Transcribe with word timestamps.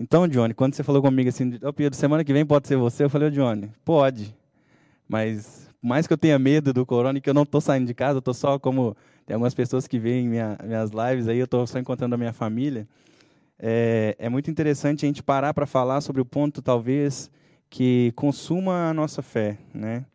Então, 0.00 0.26
Johnny, 0.26 0.54
quando 0.54 0.74
você 0.74 0.82
falou 0.82 1.02
comigo 1.02 1.28
assim, 1.28 1.58
oh, 1.62 1.74
Pedro, 1.74 1.94
semana 1.94 2.24
que 2.24 2.32
vem 2.32 2.46
pode 2.46 2.66
ser 2.66 2.76
você, 2.78 3.04
eu 3.04 3.10
falei, 3.10 3.28
oh, 3.28 3.30
Johnny, 3.30 3.70
pode. 3.84 4.34
Mas, 5.06 5.68
mais 5.82 6.06
que 6.06 6.12
eu 6.14 6.16
tenha 6.16 6.38
medo 6.38 6.72
do 6.72 6.86
corona 6.86 7.18
e 7.18 7.20
que 7.20 7.28
eu 7.28 7.34
não 7.34 7.42
estou 7.42 7.60
saindo 7.60 7.86
de 7.86 7.92
casa, 7.92 8.16
eu 8.16 8.20
estou 8.20 8.32
só 8.32 8.58
como. 8.58 8.96
Tem 9.26 9.34
algumas 9.34 9.52
pessoas 9.52 9.86
que 9.86 9.98
veem 9.98 10.26
minha, 10.26 10.56
minhas 10.64 10.90
lives 10.90 11.28
aí, 11.28 11.38
eu 11.38 11.44
estou 11.44 11.66
só 11.66 11.78
encontrando 11.78 12.14
a 12.14 12.18
minha 12.18 12.32
família. 12.32 12.88
É, 13.58 14.16
é 14.18 14.30
muito 14.30 14.50
interessante 14.50 15.04
a 15.04 15.06
gente 15.06 15.22
parar 15.22 15.52
para 15.52 15.66
falar 15.66 16.00
sobre 16.00 16.22
o 16.22 16.24
ponto, 16.24 16.62
talvez, 16.62 17.30
que 17.68 18.10
consuma 18.16 18.88
a 18.88 18.94
nossa 18.94 19.20
fé, 19.20 19.58
né? 19.74 20.06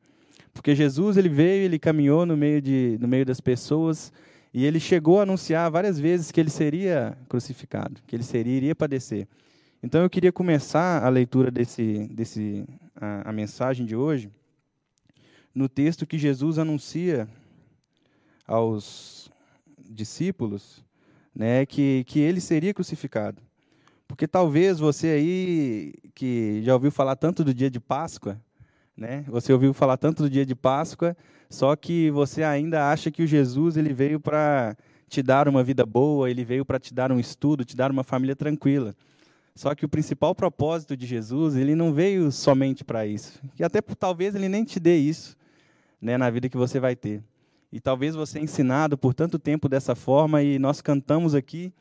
Porque 0.51 0.73
Jesus 0.73 1.15
ele 1.15 1.29
veio, 1.29 1.63
ele 1.63 1.77
caminhou 1.77 2.25
no 2.25 2.35
meio 2.35 2.59
de 2.59 2.97
no 2.99 3.07
meio 3.07 3.25
das 3.25 3.39
pessoas 3.39 4.11
e 4.51 4.65
ele 4.65 4.79
chegou 4.79 5.19
a 5.19 5.23
anunciar 5.23 5.69
várias 5.69 5.99
vezes 5.99 6.31
que 6.31 6.39
ele 6.39 6.49
seria 6.49 7.15
crucificado, 7.29 8.01
que 8.07 8.15
ele 8.15 8.23
seria 8.23 8.57
iria 8.57 8.73
padecer. 8.73 9.27
Então 9.85 10.01
eu 10.01 10.09
queria 10.09 10.31
começar 10.31 11.05
a 11.05 11.09
leitura 11.09 11.51
desse 11.51 12.07
desse 12.07 12.65
a, 12.95 13.29
a 13.29 13.31
mensagem 13.31 13.85
de 13.85 13.95
hoje 13.95 14.31
no 15.53 15.69
texto 15.69 16.07
que 16.07 16.17
Jesus 16.17 16.57
anuncia 16.57 17.27
aos 18.47 19.29
discípulos, 19.87 20.83
né, 21.35 21.67
que 21.67 22.03
que 22.07 22.19
ele 22.19 22.41
seria 22.41 22.73
crucificado. 22.73 23.39
Porque 24.07 24.27
talvez 24.27 24.79
você 24.79 25.09
aí 25.09 25.93
que 26.15 26.63
já 26.63 26.73
ouviu 26.73 26.89
falar 26.89 27.15
tanto 27.15 27.43
do 27.43 27.53
dia 27.53 27.69
de 27.69 27.79
Páscoa, 27.79 28.41
né? 28.97 29.23
Você 29.27 29.53
ouviu 29.53 29.71
falar 29.71 29.97
tanto 29.97 30.23
do 30.23 30.29
dia 30.31 30.47
de 30.47 30.55
Páscoa, 30.55 31.15
só 31.47 31.75
que 31.75 32.09
você 32.09 32.41
ainda 32.41 32.89
acha 32.91 33.11
que 33.11 33.21
o 33.21 33.27
Jesus 33.27 33.77
ele 33.77 33.93
veio 33.93 34.19
para 34.19 34.75
te 35.07 35.21
dar 35.21 35.47
uma 35.47 35.63
vida 35.63 35.85
boa, 35.85 36.27
ele 36.27 36.43
veio 36.43 36.65
para 36.65 36.79
te 36.79 36.91
dar 36.91 37.11
um 37.11 37.19
estudo, 37.19 37.63
te 37.63 37.75
dar 37.75 37.91
uma 37.91 38.03
família 38.03 38.35
tranquila. 38.35 38.95
Só 39.55 39.73
que 39.73 39.85
o 39.85 39.89
principal 39.89 40.35
propósito 40.35 40.97
de 40.97 41.05
Jesus, 41.05 41.55
ele 41.55 41.75
não 41.75 41.93
veio 41.93 42.29
somente 42.31 42.83
para 42.83 43.07
isso. 43.07 43.41
E 43.57 43.63
até 43.63 43.81
talvez 43.81 44.35
ele 44.35 44.49
nem 44.49 44.65
te 44.65 44.79
dê 44.79 44.97
isso, 44.97 45.37
né, 46.01 46.17
na 46.17 46.29
vida 46.29 46.49
que 46.49 46.57
você 46.57 46.79
vai 46.79 46.95
ter. 46.95 47.23
E 47.71 47.79
talvez 47.79 48.15
você 48.15 48.39
é 48.39 48.41
ensinado 48.41 48.97
por 48.97 49.13
tanto 49.13 49.39
tempo 49.39 49.69
dessa 49.69 49.95
forma 49.95 50.43
e 50.43 50.59
nós 50.59 50.81
cantamos 50.81 51.33
aqui 51.33 51.73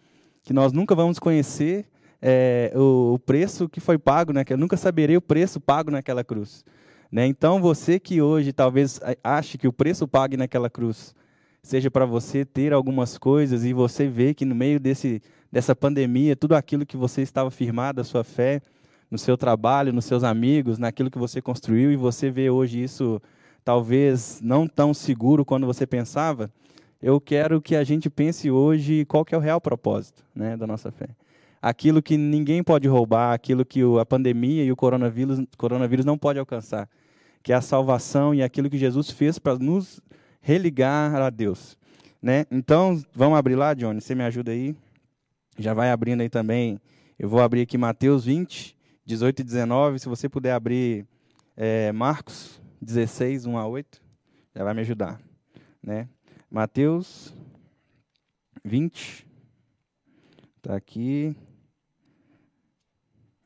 que 0.42 0.52
nós 0.52 0.72
nunca 0.72 0.94
vamos 0.94 1.18
conhecer 1.18 1.86
é, 2.22 2.72
o, 2.74 3.18
preço 3.18 3.68
que 3.68 3.80
foi 3.80 3.98
pago, 3.98 4.32
né? 4.32 4.44
Que 4.44 4.52
eu 4.52 4.58
nunca 4.58 4.76
saberei 4.76 5.16
o 5.16 5.20
preço 5.20 5.60
pago 5.60 5.90
naquela 5.90 6.22
cruz. 6.22 6.64
Né? 7.10 7.26
Então, 7.26 7.60
você 7.60 7.98
que 7.98 8.22
hoje 8.22 8.52
talvez 8.52 9.00
ache 9.22 9.58
que 9.58 9.68
o 9.68 9.72
preço 9.72 10.08
pago 10.08 10.36
naquela 10.36 10.70
cruz 10.70 11.14
seja 11.62 11.90
para 11.90 12.04
você 12.04 12.44
ter 12.44 12.72
algumas 12.72 13.16
coisas 13.16 13.64
e 13.64 13.72
você 13.72 14.06
vê 14.06 14.34
que 14.34 14.44
no 14.44 14.54
meio 14.54 14.80
desse, 14.80 15.22
dessa 15.54 15.72
pandemia, 15.76 16.34
tudo 16.34 16.56
aquilo 16.56 16.84
que 16.84 16.96
você 16.96 17.22
estava 17.22 17.48
firmado, 17.48 18.00
a 18.00 18.04
sua 18.04 18.24
fé, 18.24 18.60
no 19.08 19.16
seu 19.16 19.36
trabalho, 19.36 19.92
nos 19.92 20.04
seus 20.04 20.24
amigos, 20.24 20.78
naquilo 20.78 21.08
que 21.08 21.16
você 21.16 21.40
construiu, 21.40 21.92
e 21.92 21.96
você 21.96 22.28
vê 22.28 22.50
hoje 22.50 22.82
isso 22.82 23.22
talvez 23.64 24.40
não 24.42 24.66
tão 24.66 24.92
seguro 24.92 25.44
quando 25.44 25.64
você 25.64 25.86
pensava, 25.86 26.50
eu 27.00 27.20
quero 27.20 27.62
que 27.62 27.76
a 27.76 27.84
gente 27.84 28.10
pense 28.10 28.50
hoje 28.50 29.04
qual 29.04 29.24
que 29.24 29.32
é 29.32 29.38
o 29.38 29.40
real 29.40 29.60
propósito 29.60 30.24
né, 30.34 30.56
da 30.56 30.66
nossa 30.66 30.90
fé 30.90 31.10
aquilo 31.62 32.02
que 32.02 32.16
ninguém 32.16 32.62
pode 32.62 32.88
roubar, 32.88 33.32
aquilo 33.32 33.64
que 33.64 33.80
a 33.98 34.04
pandemia 34.04 34.64
e 34.64 34.72
o 34.72 34.76
coronavírus, 34.76 35.40
coronavírus 35.56 36.04
não 36.04 36.18
pode 36.18 36.38
alcançar, 36.38 36.86
que 37.44 37.52
é 37.52 37.54
a 37.54 37.60
salvação 37.60 38.34
e 38.34 38.42
aquilo 38.42 38.68
que 38.68 38.76
Jesus 38.76 39.08
fez 39.08 39.38
para 39.38 39.56
nos 39.56 39.98
religar 40.42 41.14
a 41.14 41.30
Deus. 41.30 41.78
Né? 42.20 42.44
Então, 42.50 43.00
vamos 43.14 43.38
abrir 43.38 43.54
lá, 43.54 43.72
Johnny, 43.72 44.00
você 44.00 44.14
me 44.14 44.24
ajuda 44.24 44.50
aí? 44.50 44.74
Já 45.58 45.72
vai 45.72 45.90
abrindo 45.90 46.20
aí 46.20 46.28
também. 46.28 46.80
Eu 47.18 47.28
vou 47.28 47.40
abrir 47.40 47.62
aqui 47.62 47.78
Mateus 47.78 48.24
20, 48.24 48.76
18 49.06 49.40
e 49.40 49.44
19. 49.44 49.98
Se 49.98 50.08
você 50.08 50.28
puder 50.28 50.52
abrir 50.52 51.06
é, 51.56 51.92
Marcos 51.92 52.60
16, 52.82 53.46
1 53.46 53.56
a 53.56 53.66
8, 53.66 54.02
já 54.54 54.64
vai 54.64 54.74
me 54.74 54.80
ajudar. 54.80 55.20
Né? 55.82 56.08
Mateus 56.50 57.34
20, 58.64 59.26
está 60.56 60.74
aqui. 60.74 61.36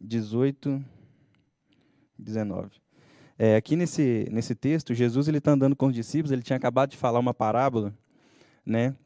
18, 0.01 0.83
19. 2.19 2.71
É, 3.37 3.57
aqui 3.57 3.77
nesse, 3.77 4.27
nesse 4.31 4.55
texto, 4.55 4.95
Jesus 4.95 5.29
está 5.29 5.53
andando 5.53 5.77
com 5.77 5.87
os 5.87 5.95
discípulos, 5.95 6.33
ele 6.33 6.43
tinha 6.43 6.57
acabado 6.57 6.91
de 6.91 6.97
falar 6.97 7.19
uma 7.19 7.35
parábola, 7.35 7.95
né? 8.65 8.97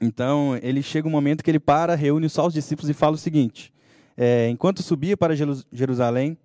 Então, 0.00 0.58
ele 0.62 0.82
chega 0.82 1.08
um 1.08 1.10
momento 1.10 1.42
que 1.42 1.50
ele 1.50 1.58
para, 1.58 1.94
reúne 1.94 2.28
só 2.28 2.46
os 2.46 2.54
discípulos 2.54 2.88
e 2.88 2.94
fala 2.94 3.14
o 3.14 3.18
seguinte: 3.18 3.72
é, 4.16 4.48
enquanto 4.48 4.82
subia 4.82 5.16
para 5.16 5.34
Jerusalém, 5.72 6.36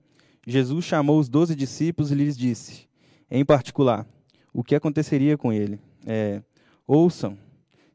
Jesus 0.46 0.86
chamou 0.86 1.20
os 1.20 1.30
doze 1.30 1.56
discípulos 1.56 2.12
e 2.12 2.16
lhes 2.16 2.38
disse, 2.38 2.88
em 3.30 3.46
particular, 3.46 4.06
o 4.54 4.64
que 4.64 4.76
aconteceria 4.76 5.38
com 5.38 5.54
ele. 5.54 5.80
É, 6.06 6.42
Ouçam, 6.86 7.38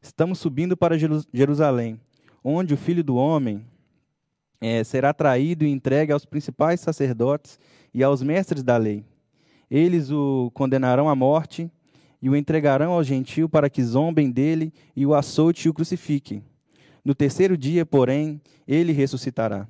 estamos 0.01 0.39
subindo 0.39 0.75
para 0.75 0.97
Jerusalém, 1.31 2.01
onde 2.43 2.73
o 2.73 2.77
Filho 2.77 3.03
do 3.03 3.15
Homem 3.15 3.63
é, 4.59 4.83
será 4.83 5.13
traído 5.13 5.63
e 5.63 5.69
entregue 5.69 6.11
aos 6.11 6.25
principais 6.25 6.79
sacerdotes 6.79 7.59
e 7.93 8.03
aos 8.03 8.23
mestres 8.23 8.63
da 8.63 8.77
lei. 8.77 9.05
Eles 9.69 10.09
o 10.09 10.49
condenarão 10.55 11.07
à 11.07 11.15
morte 11.15 11.71
e 12.21 12.29
o 12.29 12.35
entregarão 12.35 12.91
ao 12.91 13.03
gentio 13.03 13.47
para 13.47 13.69
que 13.69 13.83
zombem 13.83 14.29
dele 14.31 14.73
e 14.95 15.05
o 15.05 15.13
açoite 15.13 15.67
e 15.67 15.69
o 15.69 15.73
crucifiquem. 15.73 16.43
No 17.03 17.15
terceiro 17.15 17.57
dia, 17.57 17.85
porém, 17.85 18.41
ele 18.67 18.91
ressuscitará. 18.91 19.67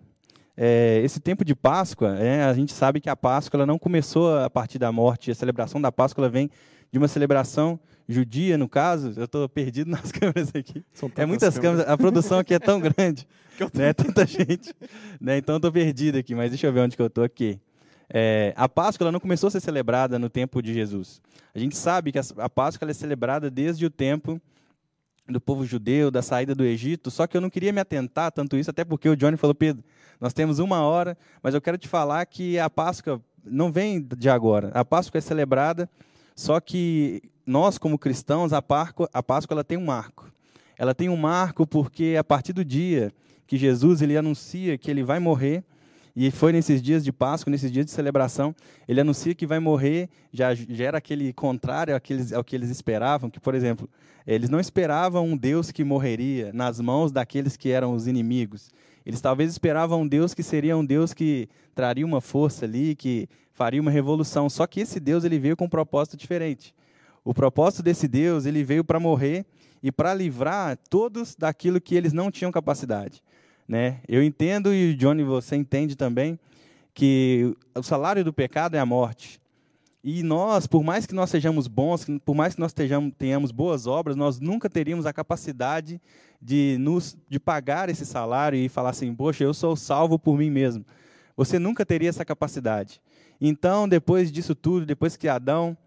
É, 0.58 1.00
esse 1.04 1.20
tempo 1.20 1.46
de 1.46 1.56
Páscoa, 1.56 2.18
é, 2.18 2.44
a 2.44 2.54
gente 2.54 2.74
sabe 2.74 3.00
que 3.00 3.10
a 3.10 3.16
Páscoa 3.16 3.66
não 3.66 3.80
começou 3.80 4.38
a 4.38 4.50
partir 4.50 4.78
da 4.78 4.92
morte, 4.92 5.32
a 5.32 5.36
celebração 5.36 5.80
da 5.80 5.92
Páscoa 5.92 6.28
vem 6.28 6.50
de 6.92 6.98
uma 6.98 7.08
celebração 7.08 7.80
judia, 8.10 8.58
no 8.58 8.68
caso. 8.68 9.14
Eu 9.16 9.26
estou 9.26 9.48
perdido 9.48 9.90
nas 9.92 10.12
câmeras 10.12 10.52
aqui. 10.54 10.84
É 11.16 11.26
muitas 11.26 11.56
câmeras. 11.56 11.86
câmeras. 11.86 11.88
A 11.88 11.98
produção 11.98 12.40
aqui 12.40 12.54
é 12.54 12.60
tão 12.60 12.80
grande. 12.82 13.28
né? 13.74 13.94
Tanta 13.94 14.26
gente. 14.26 14.74
Né? 15.22 15.38
Então 15.38 15.56
eu 15.56 15.58
estou 15.58 15.72
perdido 15.72 16.18
aqui, 16.18 16.34
mas 16.34 16.50
deixa 16.50 16.68
eu 16.68 16.74
ver 16.74 16.82
onde 16.82 16.96
que 16.96 17.02
eu 17.02 17.08
estou 17.08 17.24
aqui. 17.24 17.60
É, 18.12 18.54
a 18.56 18.68
Páscoa 18.68 19.12
não 19.12 19.20
começou 19.20 19.48
a 19.48 19.52
ser 19.52 19.60
celebrada 19.60 20.18
no 20.18 20.30
tempo 20.30 20.62
de 20.62 20.74
Jesus. 20.74 21.22
A 21.54 21.60
gente 21.60 21.78
sabe 21.78 22.12
que 22.12 22.20
a 22.20 22.50
Páscoa 22.50 22.90
é 22.90 22.94
celebrada 22.94 23.50
desde 23.50 23.86
o 23.86 23.90
tempo 23.90 24.42
do 25.28 25.40
povo 25.40 25.64
judeu, 25.64 26.10
da 26.10 26.24
saída 26.24 26.56
do 26.56 26.64
Egito, 26.64 27.12
só 27.12 27.28
que 27.28 27.38
eu 27.38 27.42
não 27.42 27.52
queria 27.52 27.72
me 27.72 27.80
atentar 27.80 28.32
tanto 28.32 28.58
isso, 28.58 28.72
até 28.72 28.84
porque 28.84 29.08
o 29.08 29.16
Johnny 29.16 29.38
falou, 29.38 29.54
Pedro, 29.54 29.84
nós 30.20 30.34
temos 30.34 30.58
uma 30.58 30.82
hora, 30.82 31.16
mas 31.44 31.54
eu 31.54 31.62
quero 31.62 31.78
te 31.78 31.88
falar 31.88 32.26
que 32.26 32.58
a 32.58 32.68
Páscoa 32.68 33.22
não 33.46 33.72
vem 33.72 34.02
de 34.02 34.28
agora. 34.28 34.72
A 34.74 34.84
Páscoa 34.84 35.20
é 35.20 35.22
celebrada 35.22 35.88
só 36.40 36.62
que 36.62 37.22
nós, 37.46 37.78
como 37.78 38.00
cristãos, 38.00 38.54
a 38.54 38.62
Páscoa, 38.62 39.10
a 39.12 39.22
Páscoa 39.22 39.56
ela 39.56 39.64
tem 39.64 39.78
um 39.78 39.84
marco. 39.84 40.32
Ela 40.78 40.96
tem 40.96 41.10
um 41.10 41.18
marco 41.18 41.68
porque 41.68 42.16
a 42.18 42.24
partir 42.24 42.54
do 42.54 42.64
dia 42.64 43.12
que 43.46 43.58
Jesus 43.58 44.02
ele 44.02 44.16
anuncia 44.16 44.78
que 44.78 44.90
ele 44.90 45.04
vai 45.04 45.20
morrer, 45.20 45.66
e 46.22 46.32
foi 46.32 46.52
nesses 46.52 46.82
dias 46.82 47.02
de 47.02 47.14
Páscoa, 47.14 47.50
nesses 47.50 47.72
dias 47.72 47.86
de 47.86 47.94
celebração, 47.94 48.54
ele 48.86 49.00
anuncia 49.00 49.34
que 49.34 49.48
vai 49.48 49.58
morrer, 49.58 50.10
já, 50.34 50.54
já 50.54 50.84
era 50.84 50.98
aquele 50.98 51.32
contrário 51.32 51.94
ao 51.94 52.02
que, 52.02 52.12
eles, 52.12 52.34
ao 52.34 52.44
que 52.44 52.58
eles 52.58 52.70
esperavam, 52.70 53.30
que, 53.30 53.40
por 53.40 53.56
exemplo, 53.56 53.90
eles 54.28 54.50
não 54.50 54.60
esperavam 54.60 55.26
um 55.26 55.38
Deus 55.38 55.72
que 55.72 55.82
morreria 55.82 56.52
nas 56.52 56.78
mãos 56.82 57.10
daqueles 57.10 57.56
que 57.56 57.70
eram 57.70 57.94
os 57.94 58.06
inimigos. 58.06 58.70
Eles 59.06 59.22
talvez 59.22 59.50
esperavam 59.50 60.02
um 60.02 60.08
Deus 60.10 60.34
que 60.34 60.44
seria 60.44 60.76
um 60.76 60.84
Deus 60.84 61.14
que 61.14 61.48
traria 61.74 62.06
uma 62.06 62.20
força 62.20 62.66
ali, 62.66 62.98
que 62.98 63.30
faria 63.54 63.80
uma 63.80 63.90
revolução. 63.90 64.50
Só 64.50 64.68
que 64.68 64.82
esse 64.82 65.00
Deus 65.00 65.24
ele 65.24 65.40
veio 65.40 65.56
com 65.56 65.66
um 65.66 65.70
propósito 65.70 66.18
diferente. 66.18 66.76
O 67.24 67.34
propósito 67.34 67.82
desse 67.82 68.10
Deus 68.10 68.46
ele 68.46 68.62
veio 68.62 68.84
para 68.84 69.00
morrer 69.00 69.46
e 69.82 69.90
para 69.90 70.14
livrar 70.14 70.78
todos 70.90 71.34
daquilo 71.34 71.80
que 71.80 71.96
eles 71.96 72.12
não 72.12 72.30
tinham 72.30 72.52
capacidade. 72.52 73.24
Né? 73.70 74.00
Eu 74.08 74.24
entendo 74.24 74.74
e 74.74 74.96
Johnny 74.96 75.24
você 75.24 75.56
entende 75.56 75.96
também 75.96 76.40
que 76.92 77.56
o 77.76 77.84
salário 77.84 78.24
do 78.24 78.34
pecado 78.34 78.76
é 78.76 78.80
a 78.80 78.86
morte. 78.86 79.40
E 80.04 80.24
nós, 80.24 80.66
por 80.66 80.84
mais 80.84 81.06
que 81.06 81.14
nós 81.14 81.30
sejamos 81.30 81.68
bons, 81.68 82.08
por 82.26 82.34
mais 82.34 82.56
que 82.56 82.60
nós 82.60 82.74
tenhamos, 82.74 83.14
tenhamos 83.16 83.52
boas 83.52 83.86
obras, 83.86 84.16
nós 84.16 84.40
nunca 84.40 84.68
teríamos 84.68 85.06
a 85.06 85.14
capacidade 85.14 86.02
de 86.42 86.78
nos 86.80 87.16
de 87.30 87.40
pagar 87.40 87.90
esse 87.90 88.08
salário 88.08 88.58
e 88.58 88.68
falar 88.68 88.90
assim, 88.90 89.14
poxa, 89.14 89.44
eu 89.44 89.54
sou 89.54 89.76
salvo 89.76 90.18
por 90.18 90.36
mim 90.36 90.50
mesmo. 90.50 90.84
Você 91.38 91.60
nunca 91.60 91.86
teria 91.86 92.10
essa 92.10 92.26
capacidade. 92.26 93.00
Então, 93.40 93.88
depois 93.88 94.32
disso 94.32 94.56
tudo, 94.56 94.84
depois 94.84 95.16
que 95.16 95.28
Adão 95.28 95.78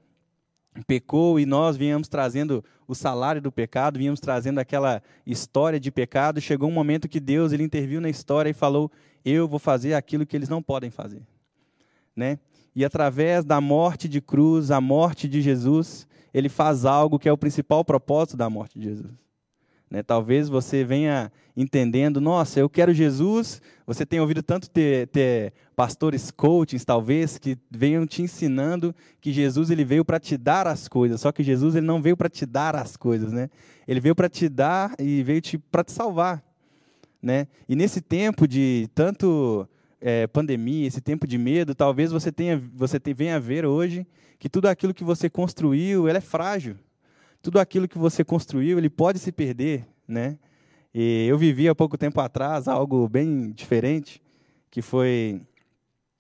pecou 0.87 1.39
e 1.39 1.47
nós 1.47 1.77
viemos 1.77 2.09
trazendo 2.09 2.65
o 2.89 2.95
salário 2.95 3.41
do 3.41 3.53
pecado, 3.53 3.99
viemos 3.99 4.21
trazendo 4.21 4.59
aquela 4.59 5.03
história 5.27 5.79
de 5.79 5.91
pecado, 5.91 6.41
chegou 6.41 6.69
um 6.69 6.73
momento 6.73 7.09
que 7.09 7.21
Deus 7.21 7.53
ele 7.53 7.63
interviu 7.63 8.01
na 8.01 8.09
história 8.09 8.51
e 8.51 8.55
falou: 8.55 8.91
"Eu 9.25 9.47
vou 9.47 9.59
fazer 9.59 9.95
aquilo 9.95 10.27
que 10.27 10.37
eles 10.37 10.49
não 10.49 10.63
podem 10.63 10.91
fazer". 10.91 11.23
Né? 12.15 12.39
E 12.75 12.85
através 12.85 13.45
da 13.45 13.61
morte 13.61 14.09
de 14.09 14.21
cruz, 14.21 14.71
a 14.71 14.81
morte 14.81 15.29
de 15.29 15.43
Jesus, 15.43 16.07
ele 16.33 16.49
faz 16.49 16.85
algo 16.85 17.19
que 17.19 17.29
é 17.29 17.33
o 17.33 17.39
principal 17.39 17.85
propósito 17.85 18.37
da 18.37 18.49
morte 18.49 18.79
de 18.79 18.87
Jesus. 18.87 19.22
Né? 19.93 20.03
Talvez 20.03 20.49
você 20.49 20.83
venha 20.83 21.31
entendendo, 21.55 22.19
nossa, 22.19 22.59
eu 22.59 22.71
quero 22.71 22.95
Jesus. 22.95 23.61
Você 23.87 24.07
tem 24.07 24.21
ouvido 24.21 24.43
tanto 24.43 24.71
ter, 24.71 25.07
ter 25.09 25.53
pastores 25.77 26.31
coachings, 26.31 26.83
talvez, 26.83 27.37
que 27.37 27.59
venham 27.71 28.07
te 28.07 28.23
ensinando 28.23 28.95
que 29.21 29.31
Jesus 29.31 29.69
ele 29.69 29.85
veio 29.85 30.03
para 30.03 30.19
te 30.19 30.39
dar 30.39 30.67
as 30.67 30.89
coisas. 30.89 31.21
Só 31.21 31.31
que 31.31 31.43
Jesus 31.43 31.75
ele 31.75 31.85
não 31.85 32.01
veio 32.01 32.17
para 32.17 32.31
te 32.31 32.47
dar 32.47 32.75
as 32.75 32.97
coisas, 32.97 33.35
né? 33.35 33.51
Ele 33.87 34.01
veio 34.01 34.15
para 34.15 34.31
te 34.31 34.49
dar 34.49 34.95
e 34.99 35.23
veio 35.23 35.43
para 35.71 35.85
te 35.85 35.93
salvar, 35.93 36.43
né? 37.21 37.47
E 37.69 37.77
nesse 37.77 38.01
tempo 38.01 38.49
de 38.49 38.89
tanto 38.95 39.69
é, 40.01 40.27
pandemia, 40.27 40.89
esse 40.89 41.03
tempo 41.03 41.27
de 41.27 41.37
medo, 41.37 41.75
talvez 41.75 42.11
você 42.11 42.33
tenha, 42.33 42.59
você 42.75 42.99
venha 43.15 43.39
ver 43.39 43.67
hoje 43.67 44.07
que 44.39 44.49
tudo 44.49 44.69
aquilo 44.69 44.95
que 44.95 45.05
você 45.05 45.29
construiu, 45.29 46.09
é 46.09 46.19
frágil 46.19 46.79
tudo 47.43 47.59
aquilo 47.59 47.89
que 47.89 47.99
você 47.99 48.25
construiu, 48.25 48.79
ele 48.79 48.89
pode 48.89 49.19
se 49.19 49.33
perder, 49.33 49.87
né? 50.07 50.39
E 50.95 51.27
eu 51.27 51.37
vivi 51.37 51.69
há 51.69 51.75
pouco 51.75 51.99
tempo 51.99 52.21
atrás 52.21 52.69
algo 52.69 53.09
bem 53.09 53.51
diferente, 53.51 54.23
que 54.71 54.81
foi 54.81 55.43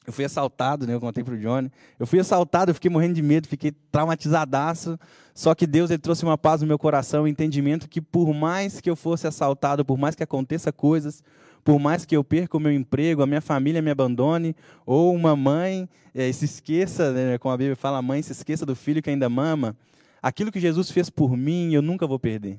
eu 0.04 0.12
fui 0.12 0.24
assaltado, 0.24 0.84
né? 0.84 0.94
Eu 0.94 1.00
contei 1.00 1.22
para 1.22 1.34
o 1.34 1.38
Johnny. 1.38 1.70
Eu 1.98 2.06
fui 2.06 2.18
assaltado, 2.18 2.70
eu 2.70 2.74
fiquei 2.74 2.90
morrendo 2.90 3.14
de 3.14 3.22
medo, 3.22 3.46
fiquei 3.46 3.70
traumatizadaço. 3.70 4.98
Só 5.32 5.54
que 5.54 5.64
Deus 5.64 5.90
ele 5.90 5.98
trouxe 5.98 6.24
uma 6.24 6.36
paz 6.36 6.60
no 6.60 6.66
meu 6.66 6.78
coração, 6.78 7.22
um 7.22 7.28
entendimento 7.28 7.88
que 7.88 8.00
por 8.00 8.34
mais 8.34 8.80
que 8.80 8.90
eu 8.90 8.96
fosse 8.96 9.28
assaltado, 9.28 9.84
por 9.84 9.96
mais 9.96 10.16
que 10.16 10.22
aconteça 10.24 10.72
coisas, 10.72 11.22
por 11.62 11.78
mais 11.78 12.04
que 12.04 12.16
eu 12.16 12.24
perca 12.24 12.56
o 12.56 12.60
meu 12.60 12.72
emprego, 12.72 13.22
a 13.22 13.26
minha 13.26 13.40
família 13.40 13.80
me 13.80 13.90
abandone, 13.90 14.56
ou 14.84 15.14
uma 15.14 15.36
mãe 15.36 15.88
é, 16.12 16.32
se 16.32 16.46
esqueça, 16.46 17.12
né, 17.12 17.38
como 17.38 17.54
a 17.54 17.56
Bíblia 17.56 17.76
fala, 17.76 17.98
a 17.98 18.02
mãe 18.02 18.20
se 18.20 18.32
esqueça 18.32 18.66
do 18.66 18.74
filho 18.74 19.00
que 19.00 19.08
ainda 19.08 19.28
mama, 19.28 19.76
aquilo 20.22 20.52
que 20.52 20.60
Jesus 20.60 20.90
fez 20.90 21.10
por 21.10 21.36
mim, 21.36 21.74
eu 21.74 21.82
nunca 21.82 22.06
vou 22.06 22.18
perder. 22.18 22.58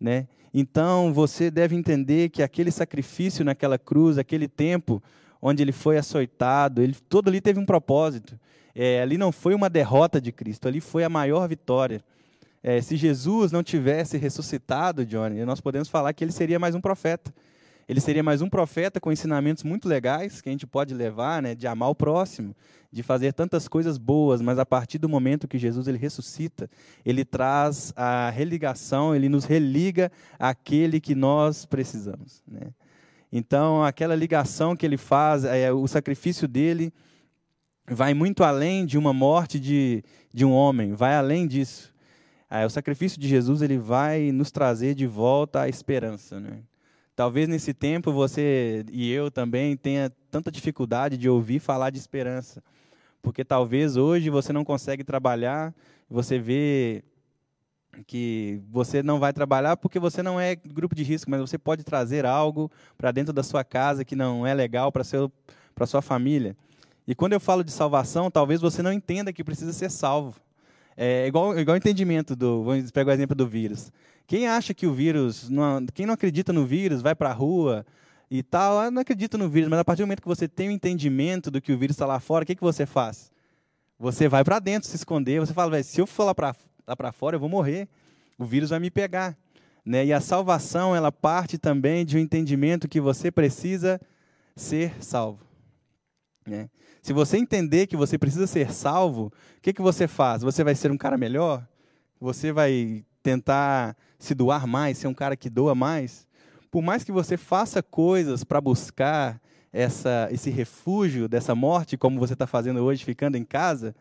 Né? 0.00 0.26
Então, 0.52 1.12
você 1.12 1.50
deve 1.50 1.76
entender 1.76 2.30
que 2.30 2.42
aquele 2.42 2.70
sacrifício 2.70 3.44
naquela 3.44 3.78
cruz, 3.78 4.18
aquele 4.18 4.48
tempo 4.48 5.02
onde 5.40 5.62
ele 5.62 5.72
foi 5.72 5.96
açoitado, 5.96 6.82
ele, 6.82 6.96
todo 7.08 7.28
ali 7.28 7.40
teve 7.40 7.60
um 7.60 7.66
propósito. 7.66 8.38
É, 8.74 9.00
ali 9.00 9.16
não 9.16 9.30
foi 9.30 9.54
uma 9.54 9.70
derrota 9.70 10.20
de 10.20 10.32
Cristo, 10.32 10.66
ali 10.66 10.80
foi 10.80 11.04
a 11.04 11.08
maior 11.08 11.48
vitória. 11.48 12.02
É, 12.62 12.80
se 12.80 12.96
Jesus 12.96 13.52
não 13.52 13.62
tivesse 13.62 14.16
ressuscitado, 14.16 15.06
Johnny, 15.06 15.44
nós 15.44 15.60
podemos 15.60 15.88
falar 15.88 16.12
que 16.12 16.24
ele 16.24 16.32
seria 16.32 16.58
mais 16.58 16.74
um 16.74 16.80
profeta. 16.80 17.32
Ele 17.88 18.00
seria 18.00 18.22
mais 18.22 18.42
um 18.42 18.50
profeta 18.50 19.00
com 19.00 19.10
ensinamentos 19.10 19.64
muito 19.64 19.88
legais 19.88 20.42
que 20.42 20.48
a 20.50 20.52
gente 20.52 20.66
pode 20.66 20.92
levar, 20.92 21.40
né, 21.40 21.54
de 21.54 21.66
amar 21.66 21.88
o 21.88 21.94
próximo, 21.94 22.54
de 22.92 23.02
fazer 23.02 23.32
tantas 23.32 23.66
coisas 23.66 23.96
boas, 23.96 24.42
mas 24.42 24.58
a 24.58 24.66
partir 24.66 24.98
do 24.98 25.08
momento 25.08 25.48
que 25.48 25.56
Jesus 25.56 25.88
ele 25.88 25.96
ressuscita, 25.96 26.68
ele 27.02 27.24
traz 27.24 27.92
a 27.96 28.28
religação, 28.28 29.16
ele 29.16 29.28
nos 29.28 29.46
religa 29.46 30.12
àquele 30.38 31.00
que 31.00 31.14
nós 31.14 31.64
precisamos. 31.64 32.42
Né? 32.46 32.68
Então, 33.32 33.82
aquela 33.82 34.14
ligação 34.14 34.76
que 34.76 34.84
ele 34.84 34.98
faz, 34.98 35.44
é, 35.44 35.72
o 35.72 35.86
sacrifício 35.86 36.46
dele 36.46 36.92
vai 37.86 38.12
muito 38.12 38.44
além 38.44 38.84
de 38.84 38.98
uma 38.98 39.14
morte 39.14 39.58
de, 39.58 40.04
de 40.32 40.44
um 40.44 40.52
homem, 40.52 40.92
vai 40.92 41.14
além 41.14 41.46
disso. 41.46 41.90
É, 42.50 42.66
o 42.66 42.70
sacrifício 42.70 43.18
de 43.18 43.28
Jesus 43.28 43.62
ele 43.62 43.78
vai 43.78 44.30
nos 44.30 44.50
trazer 44.50 44.94
de 44.94 45.06
volta 45.06 45.62
a 45.62 45.68
esperança. 45.70 46.38
Né? 46.38 46.58
Talvez 47.18 47.48
nesse 47.48 47.74
tempo 47.74 48.12
você 48.12 48.86
e 48.92 49.10
eu 49.10 49.28
também 49.28 49.76
tenha 49.76 50.08
tanta 50.30 50.52
dificuldade 50.52 51.18
de 51.18 51.28
ouvir 51.28 51.58
falar 51.58 51.90
de 51.90 51.98
esperança, 51.98 52.62
porque 53.20 53.44
talvez 53.44 53.96
hoje 53.96 54.30
você 54.30 54.52
não 54.52 54.64
consegue 54.64 55.02
trabalhar, 55.02 55.74
você 56.08 56.38
vê 56.38 57.02
que 58.06 58.62
você 58.70 59.02
não 59.02 59.18
vai 59.18 59.32
trabalhar 59.32 59.76
porque 59.76 59.98
você 59.98 60.22
não 60.22 60.38
é 60.38 60.54
grupo 60.54 60.94
de 60.94 61.02
risco, 61.02 61.28
mas 61.28 61.40
você 61.40 61.58
pode 61.58 61.82
trazer 61.82 62.24
algo 62.24 62.70
para 62.96 63.10
dentro 63.10 63.32
da 63.32 63.42
sua 63.42 63.64
casa 63.64 64.04
que 64.04 64.14
não 64.14 64.46
é 64.46 64.54
legal 64.54 64.92
para 64.92 65.02
seu 65.02 65.28
para 65.74 65.86
sua 65.86 66.00
família. 66.00 66.56
E 67.04 67.16
quando 67.16 67.32
eu 67.32 67.40
falo 67.40 67.64
de 67.64 67.72
salvação, 67.72 68.30
talvez 68.30 68.60
você 68.60 68.80
não 68.80 68.92
entenda 68.92 69.32
que 69.32 69.42
precisa 69.42 69.72
ser 69.72 69.90
salvo. 69.90 70.40
É 70.96 71.26
igual 71.26 71.58
igual 71.58 71.76
entendimento 71.76 72.36
do, 72.36 72.62
vamos 72.62 72.92
pegar 72.92 73.10
o 73.10 73.14
exemplo 73.14 73.34
do 73.34 73.44
vírus. 73.48 73.90
Quem 74.28 74.46
acha 74.46 74.74
que 74.74 74.86
o 74.86 74.92
vírus, 74.92 75.48
não, 75.48 75.86
quem 75.86 76.04
não 76.04 76.12
acredita 76.12 76.52
no 76.52 76.66
vírus, 76.66 77.00
vai 77.00 77.14
para 77.14 77.30
a 77.30 77.32
rua 77.32 77.84
e 78.30 78.42
tal, 78.42 78.78
ah, 78.78 78.90
não 78.90 79.00
acredita 79.00 79.38
no 79.38 79.48
vírus, 79.48 79.70
mas 79.70 79.78
a 79.78 79.84
partir 79.84 80.02
do 80.02 80.06
momento 80.06 80.20
que 80.20 80.28
você 80.28 80.46
tem 80.46 80.68
o 80.68 80.70
um 80.70 80.74
entendimento 80.74 81.50
do 81.50 81.62
que 81.62 81.72
o 81.72 81.78
vírus 81.78 81.94
está 81.94 82.04
lá 82.04 82.20
fora, 82.20 82.42
o 82.42 82.46
que, 82.46 82.54
que 82.54 82.62
você 82.62 82.84
faz? 82.84 83.32
Você 83.98 84.28
vai 84.28 84.44
para 84.44 84.58
dentro 84.58 84.86
se 84.86 84.94
esconder, 84.94 85.40
você 85.40 85.54
fala, 85.54 85.82
se 85.82 85.98
eu 85.98 86.06
for 86.06 86.24
lá 86.24 86.34
para 86.34 87.10
fora, 87.10 87.36
eu 87.36 87.40
vou 87.40 87.48
morrer, 87.48 87.88
o 88.38 88.44
vírus 88.44 88.68
vai 88.68 88.78
me 88.78 88.90
pegar. 88.90 89.34
Né? 89.82 90.04
E 90.04 90.12
a 90.12 90.20
salvação, 90.20 90.94
ela 90.94 91.10
parte 91.10 91.56
também 91.56 92.04
de 92.04 92.18
um 92.18 92.20
entendimento 92.20 92.86
que 92.86 93.00
você 93.00 93.30
precisa 93.30 93.98
ser 94.54 95.02
salvo. 95.02 95.40
Né? 96.46 96.68
Se 97.00 97.14
você 97.14 97.38
entender 97.38 97.86
que 97.86 97.96
você 97.96 98.18
precisa 98.18 98.46
ser 98.46 98.74
salvo, 98.74 99.32
o 99.56 99.60
que, 99.62 99.72
que 99.72 99.80
você 99.80 100.06
faz? 100.06 100.42
Você 100.42 100.62
vai 100.62 100.74
ser 100.74 100.90
um 100.90 100.98
cara 100.98 101.16
melhor? 101.16 101.66
Você 102.20 102.52
vai 102.52 103.06
tentar 103.22 103.96
se 104.18 104.34
doar 104.34 104.66
mais, 104.66 104.98
ser 104.98 105.06
um 105.06 105.14
cara 105.14 105.36
que 105.36 105.48
doa 105.48 105.74
mais, 105.74 106.26
por 106.70 106.82
mais 106.82 107.04
que 107.04 107.12
você 107.12 107.36
faça 107.36 107.82
coisas 107.82 108.44
para 108.44 108.60
buscar 108.60 109.40
essa, 109.72 110.28
esse 110.30 110.50
refúgio 110.50 111.28
dessa 111.28 111.54
morte, 111.54 111.96
como 111.96 112.18
você 112.18 112.32
está 112.32 112.46
fazendo 112.46 112.80
hoje, 112.80 113.04
ficando 113.04 113.36
em 113.36 113.44
casa, 113.44 113.94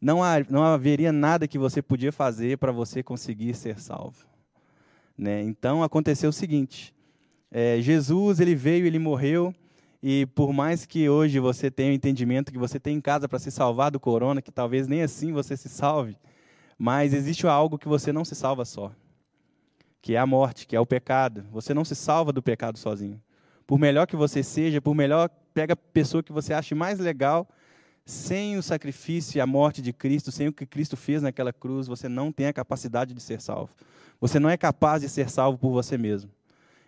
não, 0.00 0.22
há, 0.22 0.36
não 0.48 0.62
haveria 0.62 1.12
nada 1.12 1.48
que 1.48 1.58
você 1.58 1.82
podia 1.82 2.12
fazer 2.12 2.58
para 2.58 2.72
você 2.72 3.02
conseguir 3.02 3.54
ser 3.54 3.78
salvo. 3.78 4.26
Né? 5.16 5.42
Então 5.42 5.82
aconteceu 5.82 6.30
o 6.30 6.32
seguinte: 6.32 6.94
é, 7.50 7.80
Jesus 7.80 8.40
ele 8.40 8.54
veio, 8.54 8.86
ele 8.86 8.98
morreu, 8.98 9.52
e 10.02 10.26
por 10.26 10.52
mais 10.52 10.86
que 10.86 11.08
hoje 11.08 11.40
você 11.40 11.70
tenha 11.70 11.90
o 11.90 11.94
entendimento 11.94 12.52
que 12.52 12.58
você 12.58 12.78
tem 12.78 12.96
em 12.96 13.00
casa 13.00 13.28
para 13.28 13.38
se 13.38 13.50
salvar 13.50 13.90
do 13.90 13.98
corona, 13.98 14.40
que 14.40 14.52
talvez 14.52 14.86
nem 14.86 15.02
assim 15.02 15.32
você 15.32 15.56
se 15.56 15.68
salve, 15.68 16.16
mas 16.78 17.12
existe 17.12 17.46
algo 17.46 17.78
que 17.78 17.88
você 17.88 18.12
não 18.12 18.24
se 18.24 18.36
salva 18.36 18.64
só, 18.64 18.92
que 20.00 20.14
é 20.14 20.18
a 20.18 20.26
morte, 20.26 20.66
que 20.66 20.76
é 20.76 20.80
o 20.80 20.86
pecado. 20.86 21.44
Você 21.50 21.74
não 21.74 21.84
se 21.84 21.94
salva 21.94 22.32
do 22.32 22.42
pecado 22.42 22.78
sozinho. 22.78 23.20
Por 23.66 23.78
melhor 23.78 24.06
que 24.06 24.16
você 24.16 24.42
seja, 24.42 24.80
por 24.80 24.94
melhor 24.94 25.28
pega 25.52 25.74
a 25.74 25.76
pessoa 25.76 26.22
que 26.22 26.32
você 26.32 26.54
ache 26.54 26.74
mais 26.74 26.98
legal, 26.98 27.48
sem 28.04 28.56
o 28.56 28.62
sacrifício 28.62 29.36
e 29.36 29.40
a 29.40 29.46
morte 29.46 29.82
de 29.82 29.92
Cristo, 29.92 30.32
sem 30.32 30.48
o 30.48 30.52
que 30.52 30.64
Cristo 30.64 30.96
fez 30.96 31.20
naquela 31.20 31.52
cruz, 31.52 31.86
você 31.86 32.08
não 32.08 32.32
tem 32.32 32.46
a 32.46 32.52
capacidade 32.52 33.12
de 33.12 33.20
ser 33.20 33.40
salvo. 33.40 33.70
Você 34.20 34.40
não 34.40 34.48
é 34.48 34.56
capaz 34.56 35.02
de 35.02 35.08
ser 35.08 35.28
salvo 35.28 35.58
por 35.58 35.70
você 35.70 35.98
mesmo. 35.98 36.30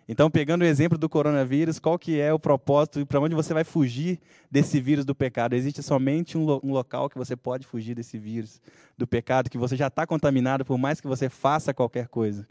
Então, 0.07 0.31
pegando 0.31 0.63
o 0.63 0.65
exemplo 0.65 0.97
do 0.97 1.07
coronavírus, 1.07 1.79
qual 1.79 1.97
que 1.97 2.19
é 2.19 2.33
o 2.33 2.39
propósito 2.39 2.99
e 2.99 3.05
para 3.05 3.19
onde 3.19 3.35
você 3.35 3.53
vai 3.53 3.63
fugir 3.63 4.19
desse 4.49 4.81
vírus 4.81 5.05
do 5.05 5.13
pecado? 5.13 5.53
Existe 5.53 5.83
somente 5.83 6.37
um, 6.37 6.43
lo 6.43 6.59
um, 6.63 6.71
local 6.71 7.09
que 7.09 7.17
você 7.17 7.35
pode 7.35 7.67
fugir 7.67 7.95
desse 7.95 8.17
vírus 8.17 8.59
do 8.97 9.05
pecado, 9.05 9.49
que 9.49 9.57
você 9.57 9.75
já 9.75 9.87
está 9.87 10.07
contaminado, 10.07 10.65
por 10.65 10.77
mais 10.77 10.99
que 10.99 11.07
você 11.07 11.29
faça 11.29 11.73
qualquer 11.73 12.07
coisa. 12.07 12.47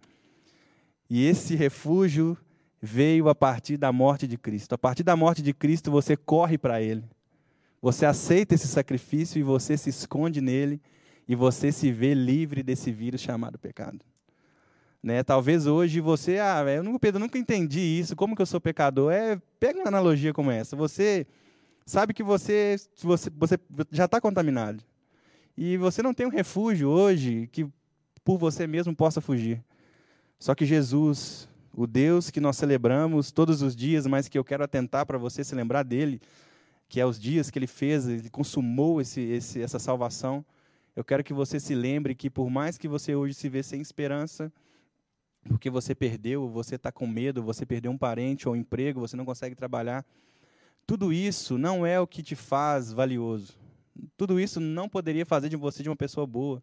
E 1.10 1.26
esse 1.26 1.56
refúgio 1.56 2.38
veio 2.80 3.28
a 3.28 3.34
partir 3.34 3.76
da 3.76 3.92
morte 3.92 4.28
de 4.28 4.38
Cristo. 4.38 4.74
A 4.74 4.78
partir 4.78 5.02
da 5.02 5.16
morte 5.16 5.42
de 5.42 5.52
Cristo, 5.52 5.90
você 5.90 6.16
corre 6.16 6.56
para 6.56 6.80
Ele. 6.80 7.04
Você 7.82 8.06
aceita 8.06 8.54
esse 8.54 8.68
sacrifício 8.68 9.38
e 9.38 9.42
você 9.42 9.76
se 9.76 9.90
esconde 9.90 10.40
nele 10.40 10.80
e 11.26 11.34
você 11.34 11.72
se 11.72 11.90
vê 11.90 12.14
livre 12.14 12.62
desse 12.62 12.92
vírus 12.92 13.20
chamado 13.20 13.58
pecado. 13.58 13.98
Né? 15.02 15.22
Talvez 15.22 15.66
hoje 15.66 15.98
você, 15.98 16.38
ah, 16.38 16.62
eu 16.68 16.82
nunca, 16.82 16.98
Pedro, 16.98 17.18
nunca 17.18 17.38
entendi 17.38 17.80
isso, 17.80 18.14
como 18.14 18.36
que 18.36 18.42
eu 18.42 18.46
sou 18.46 18.60
pecador? 18.60 19.10
É, 19.10 19.40
pega 19.58 19.78
uma 19.78 19.88
analogia 19.88 20.34
como 20.34 20.50
essa. 20.50 20.76
Você 20.76 21.26
sabe 21.86 22.12
que 22.12 22.22
você, 22.22 22.76
você, 23.02 23.30
você 23.30 23.58
já 23.90 24.04
está 24.04 24.20
contaminado. 24.20 24.84
E 25.56 25.76
você 25.78 26.02
não 26.02 26.12
tem 26.12 26.26
um 26.26 26.30
refúgio 26.30 26.88
hoje 26.88 27.48
que 27.50 27.66
por 28.22 28.36
você 28.36 28.66
mesmo 28.66 28.94
possa 28.94 29.22
fugir. 29.22 29.64
Só 30.40 30.54
que 30.54 30.64
Jesus, 30.64 31.46
o 31.74 31.86
Deus 31.86 32.30
que 32.30 32.40
nós 32.40 32.56
celebramos 32.56 33.30
todos 33.30 33.60
os 33.60 33.76
dias, 33.76 34.06
mas 34.06 34.26
que 34.26 34.38
eu 34.38 34.42
quero 34.42 34.64
atentar 34.64 35.04
para 35.04 35.18
você 35.18 35.44
se 35.44 35.54
lembrar 35.54 35.82
dele, 35.82 36.18
que 36.88 36.98
é 36.98 37.04
os 37.04 37.20
dias 37.20 37.50
que 37.50 37.58
ele 37.58 37.66
fez, 37.66 38.08
ele 38.08 38.30
consumou 38.30 39.02
esse, 39.02 39.20
esse, 39.20 39.60
essa 39.60 39.78
salvação. 39.78 40.42
Eu 40.96 41.04
quero 41.04 41.22
que 41.22 41.34
você 41.34 41.60
se 41.60 41.74
lembre 41.74 42.14
que 42.14 42.30
por 42.30 42.48
mais 42.48 42.78
que 42.78 42.88
você 42.88 43.14
hoje 43.14 43.34
se 43.34 43.50
vê 43.50 43.62
sem 43.62 43.82
esperança, 43.82 44.50
porque 45.44 45.68
você 45.68 45.94
perdeu, 45.94 46.48
você 46.48 46.76
está 46.76 46.90
com 46.90 47.06
medo, 47.06 47.42
você 47.42 47.66
perdeu 47.66 47.92
um 47.92 47.98
parente 47.98 48.48
ou 48.48 48.54
um 48.54 48.56
emprego, 48.56 48.98
você 48.98 49.16
não 49.16 49.26
consegue 49.26 49.54
trabalhar. 49.54 50.06
Tudo 50.86 51.12
isso 51.12 51.58
não 51.58 51.84
é 51.84 52.00
o 52.00 52.06
que 52.06 52.22
te 52.22 52.34
faz 52.34 52.92
valioso. 52.94 53.58
Tudo 54.16 54.40
isso 54.40 54.58
não 54.58 54.88
poderia 54.88 55.26
fazer 55.26 55.50
de 55.50 55.56
você 55.56 55.82
de 55.82 55.90
uma 55.90 55.96
pessoa 55.96 56.26
boa. 56.26 56.62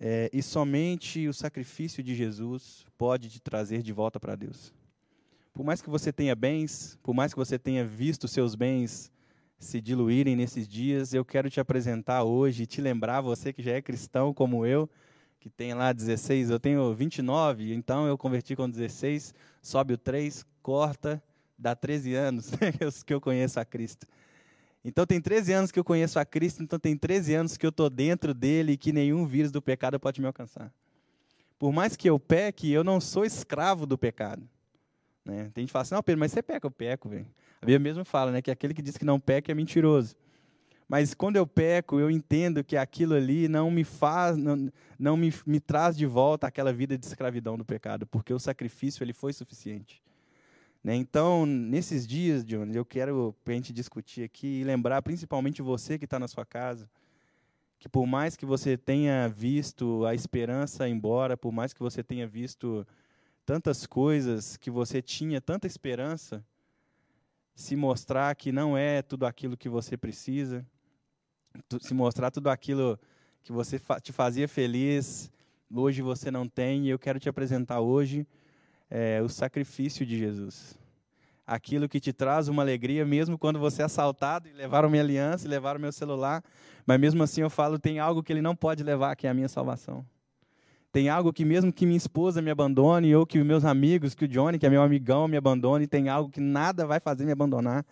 É, 0.00 0.28
e 0.32 0.42
somente 0.42 1.28
o 1.28 1.34
sacrifício 1.34 2.02
de 2.02 2.14
Jesus 2.14 2.84
pode 2.98 3.28
te 3.28 3.40
trazer 3.40 3.82
de 3.82 3.92
volta 3.92 4.18
para 4.18 4.34
Deus. 4.34 4.72
Por 5.52 5.64
mais 5.64 5.80
que 5.80 5.88
você 5.88 6.12
tenha 6.12 6.34
bens, 6.34 6.98
por 7.02 7.14
mais 7.14 7.32
que 7.32 7.38
você 7.38 7.58
tenha 7.58 7.84
visto 7.84 8.26
seus 8.26 8.54
bens 8.54 9.12
se 9.56 9.80
diluírem 9.80 10.36
nesses 10.36 10.66
dias, 10.68 11.14
eu 11.14 11.24
quero 11.24 11.48
te 11.48 11.60
apresentar 11.60 12.24
hoje 12.24 12.66
te 12.66 12.80
lembrar, 12.80 13.20
você 13.20 13.52
que 13.52 13.62
já 13.62 13.72
é 13.72 13.80
cristão 13.80 14.34
como 14.34 14.66
eu, 14.66 14.90
que 15.40 15.48
tem 15.48 15.72
lá 15.74 15.92
16, 15.92 16.50
eu 16.50 16.58
tenho 16.58 16.92
29, 16.94 17.72
então 17.72 18.06
eu 18.06 18.18
converti 18.18 18.56
com 18.56 18.68
16, 18.68 19.34
sobe 19.62 19.94
o 19.94 19.98
3, 19.98 20.44
corta, 20.62 21.22
dá 21.58 21.74
13 21.74 22.14
anos 22.14 22.50
que 23.06 23.14
eu 23.14 23.20
conheço 23.20 23.60
a 23.60 23.64
Cristo. 23.64 24.06
Então 24.84 25.06
tem 25.06 25.20
13 25.20 25.52
anos 25.52 25.72
que 25.72 25.78
eu 25.78 25.84
conheço 25.84 26.18
a 26.18 26.24
Cristo, 26.24 26.62
então 26.62 26.78
tem 26.78 26.96
13 26.96 27.34
anos 27.34 27.56
que 27.56 27.64
eu 27.64 27.70
estou 27.70 27.88
dentro 27.88 28.34
dele 28.34 28.72
e 28.72 28.76
que 28.76 28.92
nenhum 28.92 29.26
vírus 29.26 29.50
do 29.50 29.62
pecado 29.62 29.98
pode 29.98 30.20
me 30.20 30.26
alcançar. 30.26 30.70
Por 31.58 31.72
mais 31.72 31.96
que 31.96 32.08
eu 32.08 32.20
peque, 32.20 32.70
eu 32.70 32.84
não 32.84 33.00
sou 33.00 33.24
escravo 33.24 33.86
do 33.86 33.96
pecado. 33.96 34.46
Né? 35.24 35.50
Tem 35.54 35.62
gente 35.62 35.68
que 35.68 35.72
fala 35.72 35.82
assim, 35.82 35.94
não, 35.94 36.02
Pedro, 36.02 36.20
mas 36.20 36.32
você 36.32 36.42
peca, 36.42 36.66
eu 36.66 36.70
peco, 36.70 37.08
velho. 37.08 37.26
A 37.62 37.64
Bíblia 37.64 37.78
mesmo 37.78 38.04
fala, 38.04 38.30
né, 38.30 38.42
que 38.42 38.50
aquele 38.50 38.74
que 38.74 38.82
diz 38.82 38.98
que 38.98 39.06
não 39.06 39.18
peca 39.18 39.50
é 39.50 39.54
mentiroso. 39.54 40.14
Mas 40.86 41.14
quando 41.14 41.36
eu 41.36 41.46
peco, 41.46 41.98
eu 41.98 42.10
entendo 42.10 42.62
que 42.62 42.76
aquilo 42.76 43.14
ali 43.14 43.48
não 43.48 43.70
me 43.70 43.84
faz, 43.84 44.36
não, 44.36 44.70
não 44.98 45.16
me, 45.16 45.32
me 45.46 45.58
traz 45.58 45.96
de 45.96 46.04
volta 46.04 46.46
aquela 46.46 46.74
vida 46.74 46.98
de 46.98 47.06
escravidão 47.06 47.56
do 47.56 47.64
pecado, 47.64 48.06
porque 48.06 48.34
o 48.34 48.38
sacrifício 48.38 49.02
ele 49.02 49.14
foi 49.14 49.32
suficiente. 49.32 50.03
Né? 50.84 50.94
Então, 50.94 51.46
nesses 51.46 52.06
dias, 52.06 52.44
John, 52.44 52.66
eu 52.66 52.84
quero 52.84 53.34
a 53.46 53.50
gente 53.50 53.72
discutir 53.72 54.22
aqui 54.22 54.60
e 54.60 54.64
lembrar 54.64 55.00
principalmente 55.00 55.62
você 55.62 55.98
que 55.98 56.04
está 56.04 56.18
na 56.18 56.28
sua 56.28 56.44
casa, 56.44 56.90
que 57.78 57.88
por 57.88 58.06
mais 58.06 58.36
que 58.36 58.44
você 58.44 58.76
tenha 58.76 59.26
visto 59.26 60.04
a 60.04 60.14
esperança 60.14 60.86
embora, 60.86 61.38
por 61.38 61.50
mais 61.50 61.72
que 61.72 61.80
você 61.80 62.02
tenha 62.02 62.26
visto 62.26 62.86
tantas 63.46 63.86
coisas 63.86 64.58
que 64.58 64.70
você 64.70 65.00
tinha 65.00 65.40
tanta 65.40 65.66
esperança, 65.66 66.44
se 67.54 67.74
mostrar 67.76 68.34
que 68.34 68.52
não 68.52 68.76
é 68.76 69.00
tudo 69.00 69.24
aquilo 69.24 69.56
que 69.56 69.70
você 69.70 69.96
precisa, 69.96 70.66
se 71.80 71.94
mostrar 71.94 72.30
tudo 72.30 72.50
aquilo 72.50 72.98
que 73.42 73.52
você 73.52 73.80
te 74.02 74.12
fazia 74.12 74.48
feliz, 74.48 75.30
hoje 75.72 76.02
você 76.02 76.30
não 76.30 76.46
tem, 76.46 76.86
e 76.86 76.90
eu 76.90 76.98
quero 76.98 77.18
te 77.18 77.28
apresentar 77.28 77.80
hoje 77.80 78.26
é, 78.90 79.20
o 79.22 79.28
sacrifício 79.28 80.04
de 80.04 80.18
Jesus. 80.18 80.78
Aquilo 81.46 81.88
que 81.88 82.00
te 82.00 82.12
traz 82.12 82.48
uma 82.48 82.62
alegria, 82.62 83.04
mesmo 83.04 83.36
quando 83.36 83.58
você 83.58 83.82
é 83.82 83.84
assaltado, 83.84 84.48
e 84.48 84.52
levaram 84.52 84.88
minha 84.88 85.02
aliança, 85.02 85.46
e 85.46 85.50
levaram 85.50 85.78
meu 85.78 85.92
celular, 85.92 86.42
mas 86.86 86.98
mesmo 86.98 87.22
assim 87.22 87.42
eu 87.42 87.50
falo, 87.50 87.78
tem 87.78 87.98
algo 87.98 88.22
que 88.22 88.32
ele 88.32 88.40
não 88.40 88.56
pode 88.56 88.82
levar, 88.82 89.14
que 89.16 89.26
é 89.26 89.30
a 89.30 89.34
minha 89.34 89.48
salvação. 89.48 90.04
Tem 90.90 91.08
algo 91.08 91.32
que 91.32 91.44
mesmo 91.44 91.72
que 91.72 91.84
minha 91.84 91.96
esposa 91.96 92.40
me 92.40 92.50
abandone, 92.50 93.14
ou 93.14 93.26
que 93.26 93.42
meus 93.42 93.64
amigos, 93.64 94.14
que 94.14 94.26
o 94.26 94.28
Johnny, 94.28 94.58
que 94.58 94.66
é 94.66 94.70
meu 94.70 94.80
amigão, 94.80 95.26
me 95.26 95.36
abandone, 95.36 95.86
tem 95.86 96.08
algo 96.08 96.30
que 96.30 96.40
nada 96.40 96.86
vai 96.86 97.00
fazer 97.00 97.26
me 97.26 97.32
abandonar, 97.32 97.84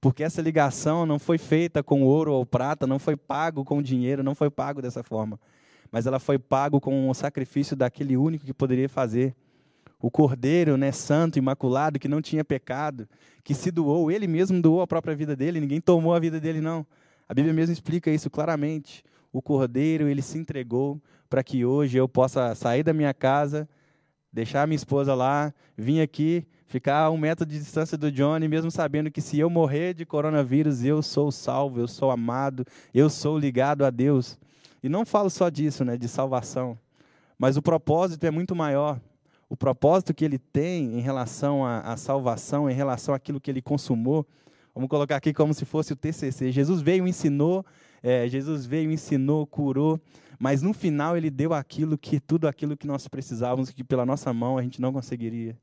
porque 0.00 0.22
essa 0.22 0.40
ligação 0.40 1.04
não 1.04 1.18
foi 1.18 1.36
feita 1.36 1.82
com 1.82 2.02
ouro 2.02 2.32
ou 2.32 2.46
prata, 2.46 2.86
não 2.86 2.98
foi 2.98 3.16
pago 3.16 3.64
com 3.64 3.82
dinheiro, 3.82 4.22
não 4.22 4.34
foi 4.34 4.50
pago 4.50 4.80
dessa 4.80 5.02
forma. 5.02 5.40
Mas 5.90 6.06
ela 6.06 6.20
foi 6.20 6.38
pago 6.38 6.80
com 6.80 7.08
o 7.08 7.14
sacrifício 7.14 7.74
daquele 7.74 8.16
único 8.16 8.44
que 8.44 8.54
poderia 8.54 8.88
fazer. 8.88 9.34
O 10.00 10.10
Cordeiro, 10.10 10.76
né, 10.76 10.92
santo, 10.92 11.38
imaculado, 11.38 11.98
que 11.98 12.08
não 12.08 12.20
tinha 12.20 12.44
pecado, 12.44 13.08
que 13.42 13.54
se 13.54 13.70
doou, 13.70 14.10
ele 14.10 14.26
mesmo 14.26 14.60
doou 14.60 14.82
a 14.82 14.86
própria 14.86 15.14
vida 15.14 15.34
dele, 15.34 15.60
ninguém 15.60 15.80
tomou 15.80 16.14
a 16.14 16.20
vida 16.20 16.38
dele 16.40 16.60
não. 16.60 16.86
A 17.28 17.34
Bíblia 17.34 17.54
mesmo 17.54 17.72
explica 17.72 18.10
isso 18.10 18.28
claramente. 18.28 19.02
O 19.32 19.40
Cordeiro, 19.40 20.08
ele 20.08 20.22
se 20.22 20.38
entregou 20.38 21.00
para 21.28 21.42
que 21.42 21.64
hoje 21.64 21.96
eu 21.96 22.08
possa 22.08 22.54
sair 22.54 22.82
da 22.82 22.92
minha 22.92 23.14
casa, 23.14 23.68
deixar 24.32 24.66
minha 24.66 24.76
esposa 24.76 25.14
lá, 25.14 25.52
vir 25.76 26.00
aqui 26.00 26.46
ficar 26.66 27.04
a 27.04 27.10
um 27.10 27.16
metro 27.16 27.46
de 27.46 27.56
distância 27.56 27.96
do 27.96 28.10
Johnny, 28.10 28.48
mesmo 28.48 28.68
sabendo 28.68 29.08
que 29.08 29.20
se 29.20 29.38
eu 29.38 29.48
morrer 29.48 29.94
de 29.94 30.04
coronavírus, 30.04 30.84
eu 30.84 31.02
sou 31.02 31.30
salvo, 31.30 31.78
eu 31.78 31.86
sou 31.86 32.10
amado, 32.10 32.64
eu 32.92 33.08
sou 33.08 33.38
ligado 33.38 33.84
a 33.84 33.90
Deus. 33.90 34.36
E 34.82 34.88
não 34.88 35.06
falo 35.06 35.30
só 35.30 35.48
disso, 35.48 35.84
né, 35.84 35.96
de 35.96 36.08
salvação, 36.08 36.76
mas 37.38 37.56
o 37.56 37.62
propósito 37.62 38.24
é 38.24 38.30
muito 38.30 38.56
maior. 38.56 39.00
O 39.54 39.56
propósito 39.56 40.12
que 40.12 40.24
ele 40.24 40.36
tem 40.36 40.98
em 40.98 41.00
relação 41.00 41.64
à, 41.64 41.78
à 41.78 41.96
salvação, 41.96 42.68
em 42.68 42.74
relação 42.74 43.14
àquilo 43.14 43.40
que 43.40 43.48
ele 43.48 43.62
consumou, 43.62 44.26
vamos 44.74 44.90
colocar 44.90 45.14
aqui 45.14 45.32
como 45.32 45.54
se 45.54 45.64
fosse 45.64 45.92
o 45.92 45.96
TCC. 45.96 46.50
Jesus 46.50 46.82
veio, 46.82 47.06
ensinou, 47.06 47.64
é, 48.02 48.26
Jesus 48.26 48.66
veio, 48.66 48.90
ensinou, 48.90 49.46
curou, 49.46 50.00
mas 50.40 50.60
no 50.60 50.72
final 50.72 51.16
ele 51.16 51.30
deu 51.30 51.54
aquilo 51.54 51.96
que 51.96 52.18
tudo 52.18 52.48
aquilo 52.48 52.76
que 52.76 52.84
nós 52.84 53.06
precisávamos, 53.06 53.70
que 53.70 53.84
pela 53.84 54.04
nossa 54.04 54.32
mão 54.32 54.58
a 54.58 54.62
gente 54.64 54.80
não 54.80 54.92
conseguiria. 54.92 55.56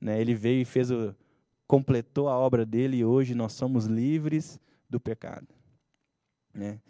Né? 0.00 0.18
Ele 0.18 0.34
veio 0.34 0.62
e 0.62 0.64
fez 0.64 0.90
o, 0.90 1.14
completou 1.66 2.30
a 2.30 2.38
obra 2.38 2.64
dele 2.64 2.96
e 2.96 3.04
hoje 3.04 3.34
nós 3.34 3.52
somos 3.52 3.84
livres 3.84 4.58
do 4.88 4.98
pecado. 4.98 5.48
Né? 6.54 6.80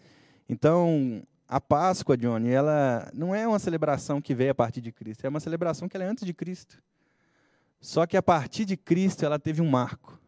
Então, 0.49 1.21
a 1.49 1.59
Páscoa, 1.59 2.15
Johnny, 2.15 2.51
ela 2.51 3.11
não 3.15 3.35
é 3.35 3.49
uma 3.49 3.59
celebração 3.59 4.21
que 4.21 4.35
veio 4.35 4.51
a 4.51 4.55
partir 4.55 4.83
de 4.83 4.93
Cristo, 4.93 5.25
é 5.25 5.29
uma 5.31 5.41
celebração 5.41 5.89
que 5.89 5.97
é 5.97 6.05
antes 6.05 6.27
de 6.27 6.35
Cristo. 6.35 6.83
Só 7.81 8.07
que 8.07 8.17
a 8.17 8.23
partir 8.23 8.67
de 8.67 8.77
Cristo 8.77 9.25
ela 9.25 9.39
teve 9.39 9.63
um 9.63 9.71
marco. 9.71 10.21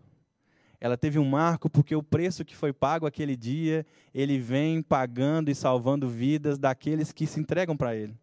Ela 0.80 0.96
teve 0.96 1.18
um 1.18 1.24
marco 1.24 1.68
porque 1.68 1.94
o 1.94 2.02
preço 2.02 2.42
que 2.42 2.56
foi 2.56 2.72
pago 2.72 3.06
aquele 3.06 3.36
dia, 3.36 3.84
ele 4.14 4.38
vem 4.38 4.80
pagando 4.80 5.50
e 5.50 5.54
salvando 5.54 6.08
vidas 6.08 6.58
daqueles 6.58 7.12
que 7.12 7.26
se 7.26 7.38
entregam 7.38 7.76
para 7.76 7.94
ele. 7.94 8.16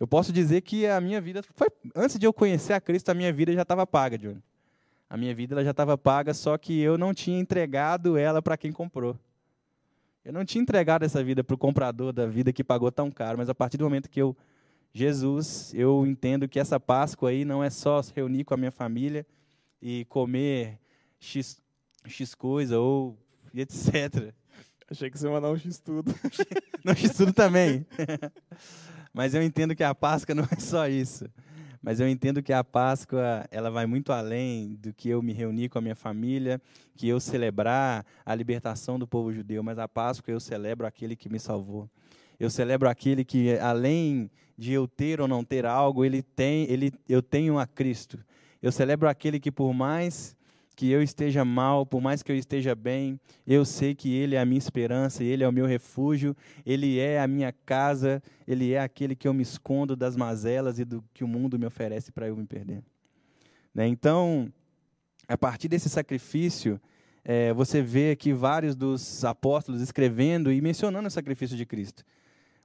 Eu 0.00 0.08
posso 0.08 0.32
dizer 0.32 0.62
que 0.62 0.88
a 0.88 1.00
minha 1.00 1.20
vida 1.20 1.40
foi 1.54 1.68
antes 1.94 2.18
de 2.18 2.26
eu 2.26 2.32
conhecer 2.32 2.72
a 2.72 2.80
Cristo, 2.80 3.10
a 3.10 3.14
minha 3.14 3.32
vida 3.32 3.52
já 3.52 3.62
estava 3.62 3.86
paga, 3.86 4.18
Johnny. 4.18 4.42
A 5.08 5.16
minha 5.16 5.32
vida 5.32 5.54
ela 5.54 5.62
já 5.62 5.70
estava 5.70 5.96
paga, 5.96 6.34
só 6.34 6.58
que 6.58 6.80
eu 6.80 6.98
não 6.98 7.14
tinha 7.14 7.38
entregado 7.38 8.16
ela 8.16 8.42
para 8.42 8.56
quem 8.56 8.72
comprou. 8.72 9.16
Eu 10.24 10.32
não 10.32 10.44
tinha 10.44 10.62
entregado 10.62 11.04
essa 11.04 11.22
vida 11.22 11.44
para 11.44 11.54
o 11.54 11.58
comprador 11.58 12.12
da 12.12 12.26
vida 12.26 12.52
que 12.52 12.64
pagou 12.64 12.90
tão 12.90 13.10
caro, 13.10 13.36
mas 13.36 13.48
a 13.48 13.54
partir 13.54 13.76
do 13.76 13.84
momento 13.84 14.08
que 14.08 14.22
eu 14.22 14.36
Jesus, 14.96 15.72
eu 15.74 16.06
entendo 16.06 16.48
que 16.48 16.60
essa 16.60 16.78
Páscoa 16.78 17.30
aí 17.30 17.44
não 17.44 17.64
é 17.64 17.68
só 17.68 18.00
se 18.00 18.12
reunir 18.14 18.44
com 18.44 18.54
a 18.54 18.56
minha 18.56 18.70
família 18.70 19.26
e 19.82 20.04
comer 20.04 20.78
X, 21.18 21.60
X 22.06 22.32
coisa 22.32 22.78
ou 22.78 23.18
etc. 23.52 24.32
Achei 24.88 25.10
que 25.10 25.18
você 25.18 25.26
ia 25.26 25.32
mandar 25.32 25.50
um 25.50 25.58
X 25.58 25.80
tudo. 25.80 26.14
não, 26.84 26.94
X 26.94 27.10
tudo 27.16 27.32
também. 27.32 27.84
Mas 29.12 29.34
eu 29.34 29.42
entendo 29.42 29.74
que 29.74 29.82
a 29.82 29.94
Páscoa 29.94 30.32
não 30.32 30.46
é 30.48 30.60
só 30.60 30.86
isso. 30.86 31.28
Mas 31.84 32.00
eu 32.00 32.08
entendo 32.08 32.42
que 32.42 32.50
a 32.50 32.64
Páscoa 32.64 33.44
ela 33.50 33.70
vai 33.70 33.84
muito 33.84 34.10
além 34.10 34.74
do 34.76 34.90
que 34.94 35.10
eu 35.10 35.20
me 35.20 35.34
reunir 35.34 35.68
com 35.68 35.76
a 35.76 35.82
minha 35.82 35.94
família, 35.94 36.58
que 36.96 37.06
eu 37.06 37.20
celebrar 37.20 38.06
a 38.24 38.34
libertação 38.34 38.98
do 38.98 39.06
povo 39.06 39.30
judeu. 39.30 39.62
Mas 39.62 39.78
a 39.78 39.86
Páscoa 39.86 40.32
eu 40.32 40.40
celebro 40.40 40.86
aquele 40.86 41.14
que 41.14 41.28
me 41.28 41.38
salvou. 41.38 41.86
Eu 42.40 42.48
celebro 42.48 42.88
aquele 42.88 43.22
que, 43.22 43.58
além 43.58 44.30
de 44.56 44.72
eu 44.72 44.88
ter 44.88 45.20
ou 45.20 45.28
não 45.28 45.44
ter 45.44 45.66
algo, 45.66 46.06
ele 46.06 46.22
tem, 46.22 46.64
ele, 46.70 46.90
eu 47.06 47.20
tenho 47.20 47.58
a 47.58 47.66
Cristo. 47.66 48.18
Eu 48.62 48.72
celebro 48.72 49.06
aquele 49.06 49.38
que, 49.38 49.52
por 49.52 49.74
mais 49.74 50.34
que 50.74 50.90
eu 50.90 51.02
esteja 51.02 51.44
mal, 51.44 51.86
por 51.86 52.00
mais 52.00 52.22
que 52.22 52.32
eu 52.32 52.36
esteja 52.36 52.74
bem, 52.74 53.18
eu 53.46 53.64
sei 53.64 53.94
que 53.94 54.12
Ele 54.12 54.34
é 54.34 54.40
a 54.40 54.44
minha 54.44 54.58
esperança, 54.58 55.22
Ele 55.22 55.44
é 55.44 55.48
o 55.48 55.52
meu 55.52 55.66
refúgio, 55.66 56.36
Ele 56.66 56.98
é 56.98 57.20
a 57.20 57.28
minha 57.28 57.52
casa, 57.64 58.22
Ele 58.46 58.72
é 58.72 58.80
aquele 58.80 59.14
que 59.14 59.28
eu 59.28 59.34
me 59.34 59.42
escondo 59.42 59.94
das 59.94 60.16
mazelas 60.16 60.78
e 60.78 60.84
do 60.84 61.02
que 61.12 61.22
o 61.22 61.28
mundo 61.28 61.58
me 61.58 61.66
oferece 61.66 62.10
para 62.10 62.26
eu 62.26 62.36
me 62.36 62.44
perder. 62.44 62.82
Né? 63.74 63.86
Então, 63.86 64.52
a 65.28 65.36
partir 65.36 65.68
desse 65.68 65.88
sacrifício, 65.88 66.80
é, 67.24 67.52
você 67.52 67.80
vê 67.80 68.10
aqui 68.10 68.32
vários 68.32 68.76
dos 68.76 69.24
apóstolos 69.24 69.80
escrevendo 69.80 70.52
e 70.52 70.60
mencionando 70.60 71.08
o 71.08 71.10
sacrifício 71.10 71.56
de 71.56 71.64
Cristo. 71.64 72.04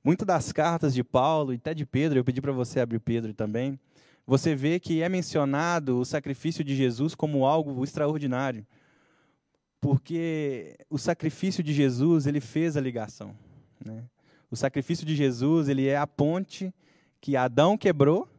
Muitas 0.04 0.26
das 0.26 0.52
cartas 0.52 0.94
de 0.94 1.04
Paulo 1.04 1.54
e 1.54 1.58
até 1.58 1.74
de 1.74 1.86
Pedro, 1.86 2.20
eu 2.20 2.24
pedi 2.24 2.42
para 2.42 2.52
você 2.52 2.80
abrir 2.80 3.00
Pedro 3.00 3.34
também, 3.34 3.80
você 4.30 4.54
vê 4.54 4.80
que 4.80 5.02
é 5.02 5.10
mencionado 5.10 6.00
o 6.00 6.06
sacrifício 6.06 6.64
de 6.64 6.76
Jesus 6.76 7.16
como 7.16 7.48
algo 7.48 7.84
extraordinário. 7.84 8.64
Porque 9.82 10.78
o 10.88 11.00
sacrifício 11.00 11.64
de 11.64 11.74
Jesus, 11.74 12.28
ele 12.28 12.40
fez 12.40 12.78
a 12.78 12.82
ligação. 12.82 13.36
Né? 13.84 14.04
O 14.52 14.56
sacrifício 14.56 15.04
de 15.04 15.16
Jesus, 15.16 15.68
ele 15.68 15.88
é 15.88 15.98
a 15.98 16.06
ponte 16.06 16.72
que 17.20 17.36
Adão 17.36 17.76
quebrou 17.76 18.30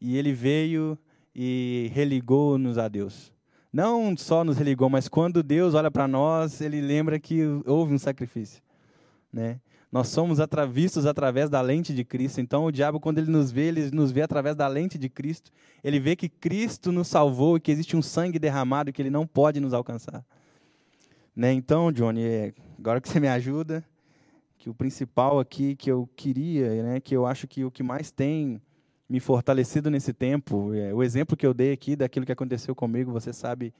e 0.00 0.16
ele 0.16 0.32
veio 0.32 0.98
e 1.34 1.90
religou-nos 1.92 2.78
a 2.78 2.88
Deus. 2.88 3.30
Não 3.70 4.16
só 4.16 4.44
nos 4.44 4.56
religou, 4.56 4.88
mas 4.88 5.08
quando 5.08 5.42
Deus 5.42 5.74
olha 5.74 5.90
para 5.90 6.08
nós, 6.08 6.62
ele 6.62 6.80
lembra 6.80 7.20
que 7.20 7.42
houve 7.66 7.92
um 7.92 7.98
sacrifício. 7.98 8.62
Né? 9.30 9.60
Nós 9.96 10.08
somos 10.08 10.36
vistos 10.70 11.06
através 11.06 11.48
da 11.48 11.58
lente 11.62 11.94
de 11.94 12.04
Cristo. 12.04 12.38
Então, 12.38 12.66
o 12.66 12.70
diabo, 12.70 13.00
quando 13.00 13.16
ele 13.16 13.30
nos 13.30 13.50
vê, 13.50 13.68
ele 13.68 13.90
nos 13.92 14.12
vê 14.12 14.20
através 14.20 14.54
da 14.54 14.68
lente 14.68 14.98
de 14.98 15.08
Cristo. 15.08 15.50
Ele 15.82 15.98
vê 15.98 16.14
que 16.14 16.28
Cristo 16.28 16.92
nos 16.92 17.08
salvou 17.08 17.56
e 17.56 17.60
que 17.60 17.72
existe 17.72 17.96
um 17.96 18.02
sangue 18.02 18.38
derramado 18.38 18.92
que 18.92 19.00
ele 19.00 19.08
não 19.08 19.26
pode 19.26 19.58
nos 19.58 19.72
alcançar. 19.72 20.22
Né? 21.34 21.50
Então, 21.54 21.90
Johnny, 21.90 22.22
é, 22.22 22.52
agora 22.78 23.00
que 23.00 23.08
você 23.08 23.18
me 23.18 23.26
ajuda, 23.26 23.82
que 24.58 24.68
o 24.68 24.74
principal 24.74 25.40
aqui 25.40 25.74
que 25.74 25.90
eu 25.90 26.06
queria, 26.14 26.82
né, 26.82 27.00
que 27.00 27.16
eu 27.16 27.24
acho 27.24 27.48
que 27.48 27.64
o 27.64 27.70
que 27.70 27.82
mais 27.82 28.10
tem 28.10 28.60
me 29.08 29.18
fortalecido 29.18 29.88
nesse 29.90 30.12
tempo, 30.12 30.74
é, 30.74 30.92
o 30.92 31.02
exemplo 31.02 31.34
que 31.34 31.46
eu 31.46 31.54
dei 31.54 31.72
aqui 31.72 31.96
daquilo 31.96 32.26
que 32.26 32.32
aconteceu 32.32 32.74
comigo, 32.74 33.10
você 33.10 33.32
sabe 33.32 33.72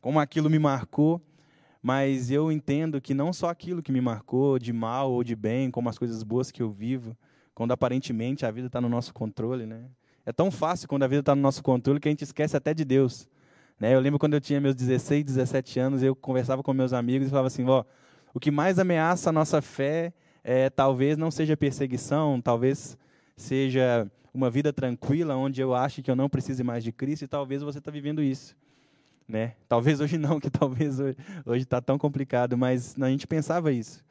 como 0.00 0.18
aquilo 0.18 0.48
me 0.48 0.58
marcou 0.58 1.20
mas 1.82 2.30
eu 2.30 2.50
entendo 2.50 3.00
que 3.00 3.14
não 3.14 3.32
só 3.32 3.48
aquilo 3.48 3.82
que 3.82 3.92
me 3.92 4.00
marcou 4.00 4.58
de 4.58 4.72
mal 4.72 5.10
ou 5.12 5.22
de 5.22 5.36
bem, 5.36 5.70
como 5.70 5.88
as 5.88 5.98
coisas 5.98 6.22
boas 6.22 6.50
que 6.50 6.62
eu 6.62 6.70
vivo, 6.70 7.16
quando 7.54 7.72
aparentemente 7.72 8.44
a 8.44 8.50
vida 8.50 8.66
está 8.66 8.80
no 8.80 8.88
nosso 8.88 9.12
controle, 9.12 9.66
né? 9.66 9.84
É 10.24 10.32
tão 10.32 10.50
fácil 10.50 10.88
quando 10.88 11.04
a 11.04 11.06
vida 11.06 11.20
está 11.20 11.34
no 11.34 11.40
nosso 11.40 11.62
controle 11.62 11.98
que 11.98 12.08
a 12.08 12.10
gente 12.10 12.22
esquece 12.22 12.56
até 12.56 12.74
de 12.74 12.84
Deus. 12.84 13.28
Né? 13.80 13.94
Eu 13.94 14.00
lembro 14.00 14.18
quando 14.18 14.34
eu 14.34 14.40
tinha 14.40 14.60
meus 14.60 14.74
16, 14.74 15.24
17 15.24 15.80
anos, 15.80 16.02
eu 16.02 16.14
conversava 16.14 16.62
com 16.62 16.72
meus 16.74 16.92
amigos 16.92 17.28
e 17.28 17.30
falava 17.30 17.46
assim, 17.46 17.64
ó, 17.66 17.84
o 18.34 18.38
que 18.38 18.50
mais 18.50 18.78
ameaça 18.78 19.30
a 19.30 19.32
nossa 19.32 19.62
fé 19.62 20.12
é, 20.44 20.68
talvez 20.68 21.16
não 21.16 21.30
seja 21.30 21.56
perseguição, 21.56 22.40
talvez 22.40 22.98
seja 23.36 24.10
uma 24.34 24.50
vida 24.50 24.72
tranquila, 24.72 25.34
onde 25.36 25.60
eu 25.60 25.74
acho 25.74 26.02
que 26.02 26.10
eu 26.10 26.16
não 26.16 26.28
precise 26.28 26.62
mais 26.62 26.84
de 26.84 26.92
Cristo, 26.92 27.24
e 27.24 27.28
talvez 27.28 27.62
você 27.62 27.78
está 27.78 27.90
vivendo 27.90 28.22
isso. 28.22 28.56
Né? 29.28 29.54
Talvez 29.68 30.00
hoje 30.00 30.16
não, 30.16 30.40
que 30.40 30.50
talvez 30.50 30.98
hoje 30.98 31.16
está 31.62 31.80
tão 31.80 31.98
complicado, 31.98 32.56
mas 32.56 32.96
a 33.00 33.10
gente 33.10 33.26
pensava 33.26 33.70
isso. 33.70 34.02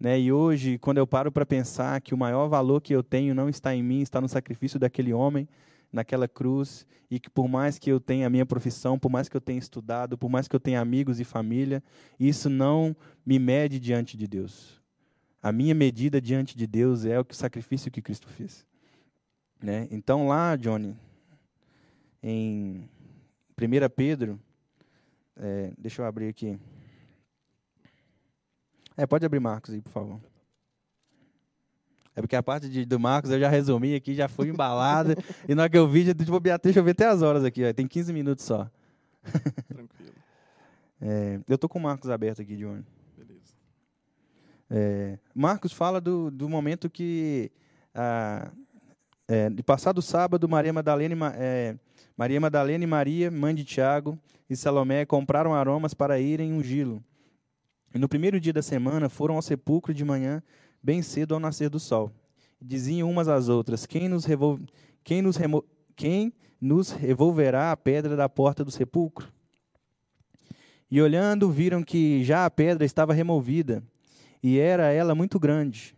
Né? 0.00 0.18
E 0.18 0.32
hoje, 0.32 0.78
quando 0.78 0.98
eu 0.98 1.06
paro 1.06 1.30
para 1.30 1.44
pensar 1.46 2.00
que 2.00 2.14
o 2.14 2.18
maior 2.18 2.48
valor 2.48 2.80
que 2.80 2.94
eu 2.94 3.02
tenho 3.02 3.34
não 3.34 3.48
está 3.48 3.74
em 3.74 3.82
mim, 3.82 4.00
está 4.00 4.20
no 4.20 4.28
sacrifício 4.28 4.78
daquele 4.78 5.12
homem 5.12 5.48
naquela 5.94 6.26
cruz, 6.26 6.84
e 7.10 7.20
que 7.20 7.30
por 7.30 7.48
mais 7.48 7.78
que 7.78 7.90
eu 7.90 8.00
tenha 8.00 8.26
a 8.26 8.30
minha 8.30 8.44
profissão, 8.44 8.98
por 8.98 9.10
mais 9.10 9.28
que 9.28 9.36
eu 9.36 9.40
tenha 9.40 9.58
estudado, 9.58 10.18
por 10.18 10.28
mais 10.28 10.48
que 10.48 10.56
eu 10.56 10.60
tenha 10.60 10.80
amigos 10.80 11.20
e 11.20 11.24
família, 11.24 11.82
isso 12.18 12.50
não 12.50 12.94
me 13.24 13.38
mede 13.38 13.78
diante 13.78 14.16
de 14.16 14.26
Deus. 14.26 14.82
A 15.40 15.52
minha 15.52 15.74
medida 15.74 16.20
diante 16.20 16.56
de 16.56 16.66
Deus 16.66 17.04
é 17.04 17.18
o 17.20 17.26
sacrifício 17.30 17.90
que 17.90 18.02
Cristo 18.02 18.28
fez. 18.28 18.66
Né? 19.62 19.86
Então, 19.90 20.26
lá, 20.26 20.56
Johnny, 20.56 20.96
em 22.22 22.88
1 23.56 23.88
Pedro, 23.94 24.40
é, 25.36 25.72
deixa 25.78 26.02
eu 26.02 26.06
abrir 26.06 26.28
aqui. 26.28 26.58
É, 28.96 29.06
pode 29.06 29.26
abrir 29.26 29.40
Marcos 29.40 29.74
aí, 29.74 29.80
por 29.80 29.90
favor. 29.90 30.20
É 32.16 32.20
porque 32.20 32.36
a 32.36 32.42
parte 32.42 32.68
de, 32.68 32.84
do 32.84 33.00
Marcos 33.00 33.30
eu 33.30 33.40
já 33.40 33.48
resumi 33.48 33.94
aqui, 33.94 34.14
já 34.14 34.28
fui 34.28 34.48
embalada. 34.48 35.16
e 35.48 35.54
na 35.54 35.62
hora 35.62 35.70
que 35.70 35.76
eu 35.76 35.88
vi, 35.88 36.04
já, 36.04 36.14
tipo, 36.14 36.40
deixa 36.40 36.78
eu 36.78 36.84
ver 36.84 36.92
até 36.92 37.06
as 37.06 37.22
horas 37.22 37.44
aqui. 37.44 37.64
Ó, 37.64 37.72
tem 37.72 37.88
15 37.88 38.12
minutos 38.12 38.44
só. 38.44 38.70
Tranquilo. 39.68 40.14
É, 41.06 41.38
eu 41.48 41.58
tô 41.58 41.68
com 41.68 41.78
o 41.78 41.82
Marcos 41.82 42.08
aberto 42.08 42.40
aqui, 42.40 42.56
Johnny. 42.56 42.82
Beleza. 43.14 43.52
É, 44.70 45.18
Marcos 45.34 45.70
fala 45.70 46.00
do, 46.00 46.30
do 46.30 46.48
momento 46.48 46.88
que 46.88 47.52
ah, 47.94 48.50
é, 49.28 49.50
de 49.50 49.62
passado 49.62 50.00
sábado, 50.00 50.48
Maria 50.48 50.72
Madalena, 50.72 51.34
é, 51.36 51.76
Maria 52.16 52.40
Madalena 52.40 52.84
e 52.84 52.86
Maria, 52.86 53.30
mãe 53.30 53.54
de 53.54 53.64
Tiago 53.64 54.18
e 54.48 54.54
Salomé, 54.54 55.04
compraram 55.04 55.52
aromas 55.52 55.94
para 55.94 56.20
irem 56.20 56.52
ungí-lo. 56.52 57.02
E 57.92 57.98
no 57.98 58.08
primeiro 58.08 58.38
dia 58.38 58.52
da 58.52 58.62
semana 58.62 59.08
foram 59.08 59.34
ao 59.34 59.42
sepulcro 59.42 59.92
de 59.92 60.04
manhã, 60.04 60.42
bem 60.82 61.02
cedo 61.02 61.34
ao 61.34 61.40
nascer 61.40 61.68
do 61.68 61.80
sol. 61.80 62.12
Diziam 62.60 63.10
umas 63.10 63.28
às 63.28 63.48
outras: 63.48 63.84
Quem 63.84 64.08
nos, 64.08 64.24
revol... 64.24 64.60
Quem 65.02 65.22
nos, 65.22 65.36
remo... 65.36 65.64
Quem 65.96 66.32
nos 66.60 66.92
revolverá 66.92 67.72
a 67.72 67.76
pedra 67.76 68.16
da 68.16 68.28
porta 68.28 68.64
do 68.64 68.70
sepulcro? 68.70 69.32
E 70.90 71.02
olhando, 71.02 71.50
viram 71.50 71.82
que 71.82 72.22
já 72.22 72.44
a 72.44 72.50
pedra 72.50 72.84
estava 72.84 73.12
removida, 73.12 73.82
e 74.40 74.58
era 74.58 74.92
ela 74.92 75.14
muito 75.14 75.40
grande. 75.40 75.96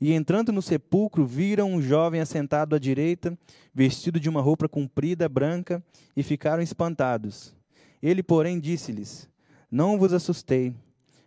E 0.00 0.12
entrando 0.12 0.52
no 0.52 0.62
sepulcro, 0.62 1.26
viram 1.26 1.72
um 1.72 1.82
jovem 1.82 2.20
assentado 2.20 2.76
à 2.76 2.78
direita, 2.78 3.36
vestido 3.74 4.20
de 4.20 4.28
uma 4.28 4.40
roupa 4.40 4.68
comprida, 4.68 5.28
branca, 5.28 5.82
e 6.16 6.22
ficaram 6.22 6.62
espantados. 6.62 7.54
Ele, 8.02 8.22
porém, 8.22 8.60
disse-lhes: 8.60 9.28
Não 9.70 9.98
vos 9.98 10.12
assustei. 10.12 10.72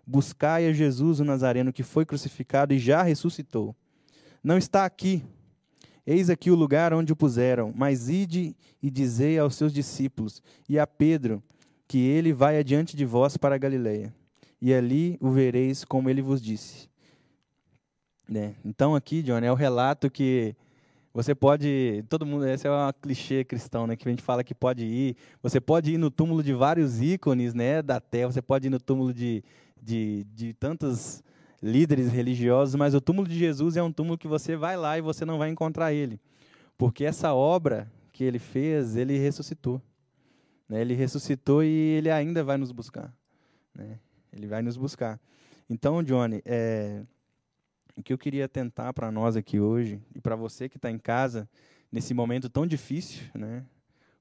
Buscai 0.07 0.67
a 0.67 0.73
Jesus 0.73 1.19
o 1.19 1.25
Nazareno, 1.25 1.73
que 1.73 1.83
foi 1.83 2.05
crucificado 2.05 2.73
e 2.73 2.79
já 2.79 3.03
ressuscitou. 3.03 3.75
Não 4.43 4.57
está 4.57 4.85
aqui. 4.85 5.23
Eis 6.05 6.29
aqui 6.29 6.49
o 6.49 6.55
lugar 6.55 6.93
onde 6.93 7.13
o 7.13 7.15
puseram. 7.15 7.71
Mas 7.75 8.09
ide 8.09 8.55
e 8.81 8.89
dizei 8.89 9.37
aos 9.37 9.55
seus 9.55 9.71
discípulos 9.71 10.41
e 10.67 10.79
a 10.79 10.87
Pedro 10.87 11.43
que 11.87 11.99
ele 11.99 12.33
vai 12.33 12.57
adiante 12.57 12.95
de 12.95 13.05
vós 13.05 13.37
para 13.37 13.55
a 13.55 13.57
Galileia. 13.57 14.13
E 14.61 14.73
ali 14.73 15.17
o 15.19 15.29
vereis 15.29 15.83
como 15.83 16.09
ele 16.09 16.21
vos 16.21 16.41
disse. 16.41 16.90
Né? 18.27 18.55
Então 18.63 18.95
aqui, 18.95 19.21
John, 19.21 19.39
é 19.39 19.51
o 19.51 19.55
relato 19.55 20.10
que 20.10 20.55
você 21.13 21.36
pode, 21.36 22.05
todo 22.07 22.25
mundo, 22.25 22.47
esse 22.47 22.65
é 22.65 22.71
um 22.71 22.93
clichê 23.01 23.43
cristão, 23.43 23.86
né, 23.86 23.97
que 23.97 24.07
a 24.07 24.12
gente 24.12 24.23
fala 24.23 24.43
que 24.43 24.55
pode 24.55 24.86
ir. 24.86 25.17
Você 25.43 25.60
pode 25.60 25.91
ir 25.91 25.97
no 25.97 26.10
túmulo 26.10 26.41
de 26.41 26.53
vários 26.53 27.01
ícones, 27.01 27.53
né, 27.53 27.81
da 27.81 27.99
terra. 27.99 28.31
Você 28.31 28.41
pode 28.41 28.67
ir 28.67 28.69
no 28.69 28.79
túmulo 28.79 29.13
de, 29.13 29.43
de, 29.81 30.25
de 30.34 30.53
tantos 30.53 31.21
líderes 31.62 32.10
religiosos, 32.10 32.75
mas 32.75 32.95
o 32.95 33.01
túmulo 33.01 33.27
de 33.27 33.38
Jesus 33.38 33.75
é 33.75 33.84
um 33.84 33.91
túmulo 33.91 34.17
que 34.17 34.27
você 34.27 34.55
vai 34.55 34.77
lá 34.77 34.97
e 34.97 35.01
você 35.01 35.25
não 35.25 35.38
vai 35.38 35.49
encontrar 35.49 35.93
ele, 35.93 36.19
porque 36.77 37.05
essa 37.05 37.34
obra 37.34 37.91
que 38.12 38.23
ele 38.23 38.39
fez, 38.39 38.95
ele 38.95 39.17
ressuscitou. 39.17 39.81
Né? 40.67 40.81
Ele 40.81 40.93
ressuscitou 40.93 41.63
e 41.63 41.67
ele 41.67 42.10
ainda 42.10 42.43
vai 42.43 42.57
nos 42.57 42.71
buscar. 42.71 43.13
Né? 43.75 43.99
Ele 44.31 44.47
vai 44.47 44.62
nos 44.62 44.77
buscar. 44.77 45.19
Então, 45.69 46.01
Johnny, 46.01 46.41
é, 46.45 47.03
o 47.95 48.04
que 48.04 48.13
eu 48.13 48.17
queria 48.17 48.47
tentar 48.47 48.93
para 48.93 49.12
nós 49.12 49.36
aqui 49.36 49.60
hoje, 49.60 50.01
e 50.15 50.21
para 50.21 50.36
você 50.36 50.67
que 50.69 50.77
está 50.77 50.89
em 50.89 50.97
casa, 50.97 51.49
nesse 51.91 52.13
momento 52.13 52.49
tão 52.49 52.65
difícil, 52.65 53.23
né? 53.34 53.63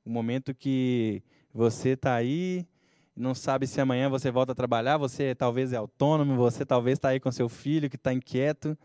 um 0.05 0.11
momento 0.11 0.55
que 0.55 1.23
você 1.53 1.91
está 1.91 2.15
aí, 2.15 2.67
não 3.15 3.35
sabe 3.35 3.67
se 3.67 3.81
amanhã 3.81 4.09
você 4.09 4.31
volta 4.31 4.53
a 4.53 4.55
trabalhar, 4.55 4.97
você 4.97 5.35
talvez 5.35 5.73
é 5.73 5.77
autônomo, 5.77 6.37
você 6.37 6.65
talvez 6.65 6.99
está 6.99 7.11
aí 7.11 7.21
com 7.21 7.31
seu 7.31 7.49
filho 7.49 7.91
que 7.91 7.97
está 7.97 8.13
inquieto, 8.13 8.77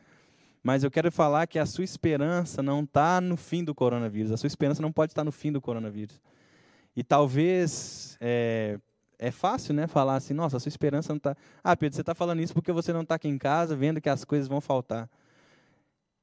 mas 0.61 0.83
eu 0.83 0.91
quero 0.91 1.11
falar 1.11 1.47
que 1.47 1.59
a 1.59 1.65
sua 1.65 1.83
esperança 1.83 2.61
não 2.61 2.83
está 2.83 3.21
no 3.21 3.37
fim 3.37 3.63
do 3.63 3.73
coronavírus, 3.73 4.31
a 4.31 4.37
sua 4.37 4.47
esperança 4.47 4.81
não 4.81 4.91
pode 4.91 5.11
estar 5.11 5.23
no 5.23 5.31
fim 5.31 5.51
do 5.51 5.61
coronavírus. 5.61 6.19
E 6.95 7.03
talvez 7.03 8.17
é, 8.19 8.79
é 9.17 9.31
fácil, 9.31 9.73
né, 9.73 9.87
falar 9.87 10.15
assim, 10.15 10.33
nossa, 10.33 10.57
a 10.57 10.59
sua 10.59 10.69
esperança 10.69 11.09
não 11.09 11.17
está. 11.17 11.35
Ah, 11.63 11.75
Pedro, 11.75 11.95
você 11.95 12.01
está 12.01 12.15
falando 12.15 12.41
isso 12.41 12.53
porque 12.53 12.71
você 12.71 12.93
não 12.93 13.01
está 13.01 13.15
aqui 13.15 13.27
em 13.27 13.37
casa, 13.37 13.75
vendo 13.75 14.01
que 14.01 14.09
as 14.09 14.23
coisas 14.23 14.47
vão 14.47 14.61
faltar. 14.61 15.09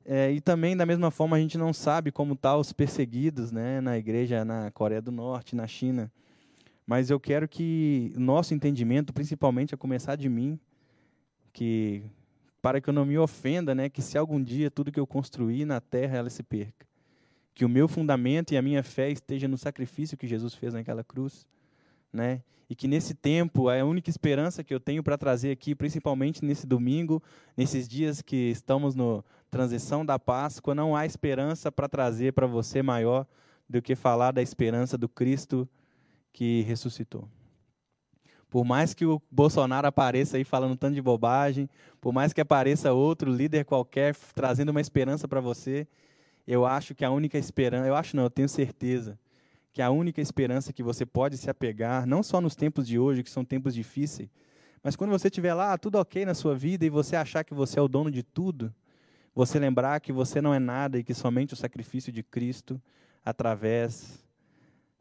É, 0.05 0.33
e 0.33 0.41
também, 0.41 0.77
da 0.77 0.85
mesma 0.85 1.11
forma, 1.11 1.37
a 1.37 1.41
gente 1.41 1.57
não 1.57 1.73
sabe 1.73 2.11
como 2.11 2.35
estão 2.35 2.53
tá 2.53 2.59
os 2.59 2.73
perseguidos 2.73 3.53
né, 3.53 3.81
na 3.81 3.97
igreja 3.97 4.45
na 4.45 4.71
Coreia 4.73 5.01
do 5.01 5.13
Norte, 5.13 5.55
na 5.55 5.67
China. 5.67 6.11
Mas 6.87 7.11
eu 7.11 7.21
quero 7.21 7.49
que 7.49 8.13
nosso 8.17 8.53
entendimento, 8.53 9.13
principalmente 9.13 9.75
a 9.75 9.79
começar 9.79 10.17
de 10.17 10.29
mim, 10.29 10.59
que 11.53 12.03
para 12.61 12.81
que 12.81 12.89
eu 12.89 12.95
não 12.95 13.05
me 13.05 13.19
ofenda, 13.19 13.75
né, 13.75 13.89
que 13.89 14.03
se 14.03 14.19
algum 14.19 14.43
dia 14.43 14.71
tudo 14.71 14.93
que 14.93 15.01
eu 15.01 15.07
construí 15.07 15.65
na 15.65 15.81
terra 15.81 16.19
ela 16.19 16.31
se 16.31 16.43
perca. 16.43 16.87
Que 17.55 17.65
o 17.65 17.69
meu 17.69 17.87
fundamento 17.87 18.53
e 18.53 18.57
a 18.57 18.63
minha 18.63 18.83
fé 18.83 19.11
esteja 19.11 19.47
no 19.47 19.59
sacrifício 19.59 20.17
que 20.17 20.27
Jesus 20.27 20.55
fez 20.55 20.73
naquela 20.75 21.05
cruz 21.05 21.47
né? 22.13 22.43
E 22.69 22.75
que 22.75 22.89
nesse 22.89 23.15
tempo 23.15 23.71
é 23.71 23.81
a 23.81 23.85
única 23.85 24.09
esperança 24.09 24.65
que 24.65 24.73
eu 24.73 24.81
tenho 24.81 25.03
para 25.03 25.19
trazer 25.19 25.51
aqui, 25.51 25.75
principalmente 25.75 26.45
nesse 26.45 26.67
domingo, 26.67 27.23
nesses 27.57 27.87
dias 27.87 28.23
que 28.23 28.51
estamos 28.51 28.95
no 28.95 29.25
transição 29.51 30.07
da 30.07 30.19
Páscoa, 30.19 30.75
não 30.75 30.97
há 30.97 31.05
esperança 31.05 31.71
para 31.71 31.87
trazer 31.87 32.33
para 32.33 32.47
você 32.47 32.83
maior 32.83 33.27
do 33.69 33.83
que 33.83 33.95
falar 33.95 34.33
da 34.33 34.41
esperança 34.41 34.97
do 34.97 35.09
Cristo 35.09 35.69
que 36.33 36.63
ressuscitou. 36.63 37.29
Por 38.49 38.65
mais 38.65 38.95
que 38.95 39.05
o 39.05 39.21
Bolsonaro 39.31 39.87
apareça 39.87 40.39
aí 40.39 40.45
falando 40.45 40.77
tanto 40.77 40.95
de 40.95 41.03
bobagem, 41.03 41.69
por 42.01 42.13
mais 42.13 42.33
que 42.33 42.41
apareça 42.41 42.93
outro 42.93 43.31
líder 43.31 43.65
qualquer 43.65 44.15
trazendo 44.35 44.71
uma 44.71 44.81
esperança 44.81 45.29
para 45.29 45.41
você, 45.41 45.87
eu 46.47 46.65
acho 46.65 46.95
que 46.95 47.05
a 47.05 47.11
única 47.11 47.37
esperança, 47.39 47.87
eu 47.87 47.95
acho 47.95 48.17
não, 48.17 48.25
eu 48.25 48.31
tenho 48.31 48.49
certeza 48.49 49.19
que 49.73 49.81
a 49.81 49.91
única 49.91 50.21
esperança 50.21 50.73
que 50.73 50.83
você 50.83 51.07
pode 51.07 51.39
se 51.39 51.49
apegar, 51.49 52.07
não 52.07 52.23
só 52.23 52.41
nos 52.41 52.55
tempos 52.55 52.87
de 52.87 52.99
hoje, 52.99 53.23
que 53.23 53.31
são 53.31 53.45
tempos 53.45 53.75
difíceis, 53.75 54.29
mas 54.83 54.97
quando 54.97 55.11
você 55.11 55.29
estiver 55.29 55.55
lá, 55.55 55.79
tudo 55.79 55.99
ok 55.99 56.27
na 56.27 56.35
sua 56.35 56.55
vida, 56.57 56.85
e 56.85 56.91
você 56.91 57.15
achar 57.15 57.45
que 57.45 57.55
você 57.55 57.79
é 57.79 57.83
o 57.83 57.89
dono 57.89 58.11
de 58.11 58.23
tudo, 58.23 58.75
você 59.35 59.59
lembrar 59.59 60.01
que 60.01 60.13
você 60.13 60.41
não 60.41 60.53
é 60.53 60.59
nada 60.59 60.99
e 60.99 61.05
que 61.05 61.15
somente 61.15 61.55
o 61.55 61.57
sacrifício 61.57 62.13
de 62.13 62.23
Cristo, 62.23 62.81
através 63.25 64.27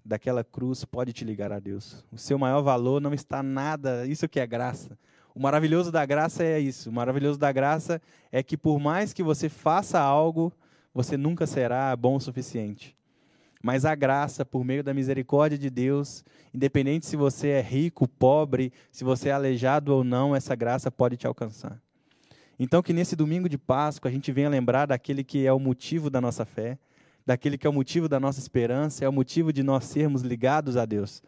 daquela 0.05 0.43
cruz, 0.43 0.85
pode 0.85 1.11
te 1.11 1.25
ligar 1.25 1.51
a 1.51 1.59
Deus. 1.59 2.05
O 2.11 2.17
seu 2.17 2.37
maior 2.37 2.61
valor 2.61 3.01
não 3.01 3.13
está 3.13 3.41
nada, 3.41 4.05
isso 4.05 4.29
que 4.29 4.39
é 4.39 4.47
graça. 4.47 4.97
O 5.33 5.39
maravilhoso 5.39 5.91
da 5.91 6.05
graça 6.05 6.43
é 6.43 6.59
isso. 6.59 6.89
O 6.89 6.93
maravilhoso 6.93 7.39
da 7.39 7.51
graça 7.51 8.01
é 8.31 8.43
que 8.43 8.57
por 8.57 8.79
mais 8.79 9.13
que 9.13 9.23
você 9.23 9.49
faça 9.49 9.99
algo, 9.99 10.53
você 10.93 11.17
nunca 11.17 11.47
será 11.47 11.95
bom 11.95 12.15
o 12.15 12.21
suficiente. 12.21 12.95
Mas 13.61 13.85
a 13.85 13.93
graça, 13.93 14.43
por 14.43 14.63
meio 14.63 14.83
da 14.83 14.93
misericórdia 14.93 15.57
de 15.57 15.69
Deus, 15.69 16.23
independente 16.53 17.05
se 17.05 17.15
você 17.15 17.49
é 17.49 17.61
rico, 17.61 18.07
pobre, 18.07 18.73
se 18.91 19.03
você 19.03 19.29
é 19.29 19.31
aleijado 19.31 19.93
ou 19.93 20.03
não, 20.03 20.35
essa 20.35 20.55
graça 20.55 20.91
pode 20.91 21.17
te 21.17 21.27
alcançar. 21.27 21.79
Então, 22.59 22.81
que 22.81 22.93
nesse 22.93 23.15
domingo 23.15 23.47
de 23.47 23.57
Páscoa 23.57 24.09
a 24.09 24.11
gente 24.11 24.31
venha 24.31 24.49
lembrar 24.49 24.87
daquele 24.87 25.23
que 25.23 25.45
é 25.45 25.53
o 25.53 25.59
motivo 25.59 26.09
da 26.09 26.19
nossa 26.19 26.45
fé, 26.45 26.77
daquele 27.25 27.57
que 27.57 27.67
é 27.67 27.69
o 27.69 27.73
motivo 27.73 28.09
da 28.09 28.19
nossa 28.19 28.39
esperança, 28.39 29.05
é 29.05 29.09
o 29.09 29.13
motivo 29.13 29.53
de 29.53 29.63
nós 29.63 29.85
sermos 29.85 30.21
ligados 30.21 30.77
a 30.77 30.85
Deus. 30.85 31.21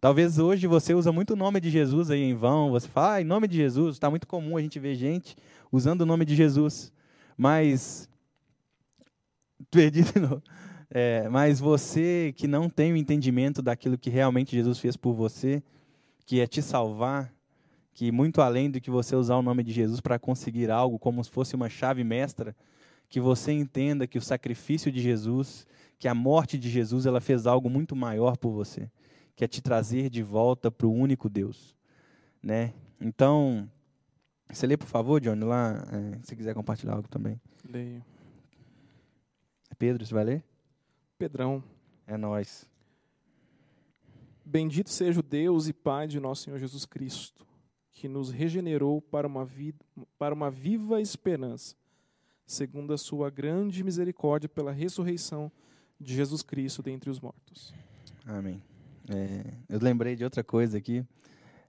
Talvez 0.00 0.38
hoje 0.38 0.66
você 0.66 0.94
usa 0.94 1.10
muito 1.10 1.32
o 1.32 1.36
nome 1.36 1.60
de 1.60 1.70
Jesus 1.70 2.10
aí 2.10 2.22
em 2.22 2.34
vão, 2.34 2.70
você 2.70 2.86
fala, 2.86 3.14
ah, 3.14 3.20
em 3.20 3.24
nome 3.24 3.48
de 3.48 3.56
Jesus, 3.56 3.96
está 3.96 4.08
muito 4.08 4.26
comum 4.26 4.56
a 4.56 4.62
gente 4.62 4.78
ver 4.78 4.94
gente 4.94 5.36
usando 5.72 6.02
o 6.02 6.06
nome 6.06 6.24
de 6.24 6.36
Jesus. 6.36 6.92
Mas 7.36 8.08
Perdi 9.70 10.02
de 10.02 10.20
novo. 10.20 10.42
É, 10.90 11.28
mas 11.28 11.60
você 11.60 12.32
que 12.36 12.46
não 12.46 12.68
tem 12.68 12.92
o 12.92 12.96
entendimento 12.96 13.60
daquilo 13.60 13.98
que 13.98 14.08
realmente 14.08 14.56
Jesus 14.56 14.78
fez 14.78 14.96
por 14.96 15.12
você, 15.12 15.62
que 16.24 16.40
é 16.40 16.46
te 16.46 16.62
salvar, 16.62 17.32
que 17.92 18.10
muito 18.10 18.40
além 18.40 18.70
do 18.70 18.80
que 18.80 18.90
você 18.90 19.14
usar 19.14 19.36
o 19.36 19.42
nome 19.42 19.62
de 19.62 19.72
Jesus 19.72 20.00
para 20.00 20.18
conseguir 20.18 20.70
algo, 20.70 20.98
como 20.98 21.22
se 21.22 21.30
fosse 21.30 21.54
uma 21.54 21.68
chave 21.68 22.04
mestra, 22.04 22.54
que 23.08 23.20
você 23.20 23.52
entenda 23.52 24.06
que 24.06 24.18
o 24.18 24.22
sacrifício 24.22 24.92
de 24.92 25.00
Jesus, 25.00 25.66
que 25.98 26.08
a 26.08 26.14
morte 26.14 26.58
de 26.58 26.70
Jesus, 26.70 27.06
ela 27.06 27.20
fez 27.20 27.46
algo 27.46 27.68
muito 27.68 27.96
maior 27.96 28.36
por 28.36 28.52
você, 28.52 28.90
que 29.34 29.44
é 29.44 29.48
te 29.48 29.60
trazer 29.60 30.08
de 30.10 30.22
volta 30.22 30.70
para 30.70 30.86
o 30.86 30.92
único 30.92 31.28
Deus, 31.28 31.74
né? 32.42 32.72
Então, 33.00 33.68
você 34.50 34.66
lê, 34.66 34.76
por 34.76 34.88
favor, 34.88 35.20
Johnny, 35.20 35.44
lá, 35.44 35.86
é, 35.92 36.18
se 36.22 36.34
quiser 36.34 36.54
compartilhar 36.54 36.94
algo 36.94 37.08
também. 37.08 37.40
Leio. 37.68 38.02
Pedro, 39.78 40.04
você 40.04 40.14
vai 40.14 40.24
ler? 40.24 40.47
Pedrão. 41.18 41.62
É 42.06 42.16
nós. 42.16 42.66
Bendito 44.44 44.88
seja 44.88 45.20
o 45.20 45.22
Deus 45.22 45.68
e 45.68 45.72
Pai 45.72 46.06
de 46.06 46.20
nosso 46.20 46.44
Senhor 46.44 46.58
Jesus 46.58 46.86
Cristo, 46.86 47.46
que 47.90 48.08
nos 48.08 48.30
regenerou 48.30 49.02
para 49.02 49.26
uma, 49.26 49.44
vida, 49.44 49.84
para 50.18 50.32
uma 50.34 50.50
viva 50.50 51.02
esperança, 51.02 51.76
segundo 52.46 52.94
a 52.94 52.96
sua 52.96 53.28
grande 53.28 53.82
misericórdia 53.82 54.48
pela 54.48 54.72
ressurreição 54.72 55.52
de 56.00 56.14
Jesus 56.14 56.40
Cristo 56.42 56.82
dentre 56.82 57.10
os 57.10 57.20
mortos. 57.20 57.74
Amém. 58.24 58.62
É, 59.10 59.54
eu 59.68 59.80
lembrei 59.80 60.14
de 60.14 60.24
outra 60.24 60.44
coisa 60.44 60.78
aqui. 60.78 61.04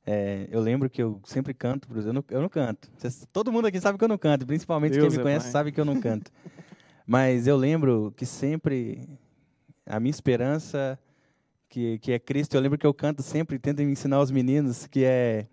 É, 0.06 0.48
eu 0.50 0.62
lembro 0.62 0.90
que 0.90 1.02
eu 1.02 1.20
sempre 1.26 1.54
canto, 1.54 1.88
eu 1.94 2.14
não, 2.14 2.24
eu 2.30 2.42
não 2.42 2.50
canto. 2.50 2.90
Cês, 2.98 3.28
todo 3.34 3.52
mundo 3.52 3.66
aqui 3.66 3.82
sabe 3.82 3.98
que 3.98 4.04
eu 4.04 4.08
não 4.08 4.18
canto, 4.18 4.46
principalmente 4.46 4.94
Deus 4.94 5.08
quem 5.08 5.18
me 5.18 5.20
é 5.20 5.24
conhece 5.24 5.46
pai. 5.46 5.52
sabe 5.52 5.72
que 5.72 5.82
eu 5.82 5.86
não 5.86 6.00
canto. 6.00 6.32
Mas 7.06 7.48
eu 7.48 7.58
lembro 7.58 8.14
que 8.16 8.26
sempre 8.26 9.10
a 9.90 10.00
minha 10.00 10.12
esperança, 10.12 10.98
que, 11.68 11.98
que 12.00 12.12
é 12.12 12.20
Cristo, 12.20 12.56
eu 12.56 12.62
lembro 12.62 12.78
que 12.78 12.86
eu 12.86 12.94
canto 12.94 13.24
sempre, 13.24 13.58
tento 13.58 13.82
ensinar 13.82 14.18
aos 14.18 14.32
meninos, 14.32 14.86
que 14.86 15.04
é 15.04 15.48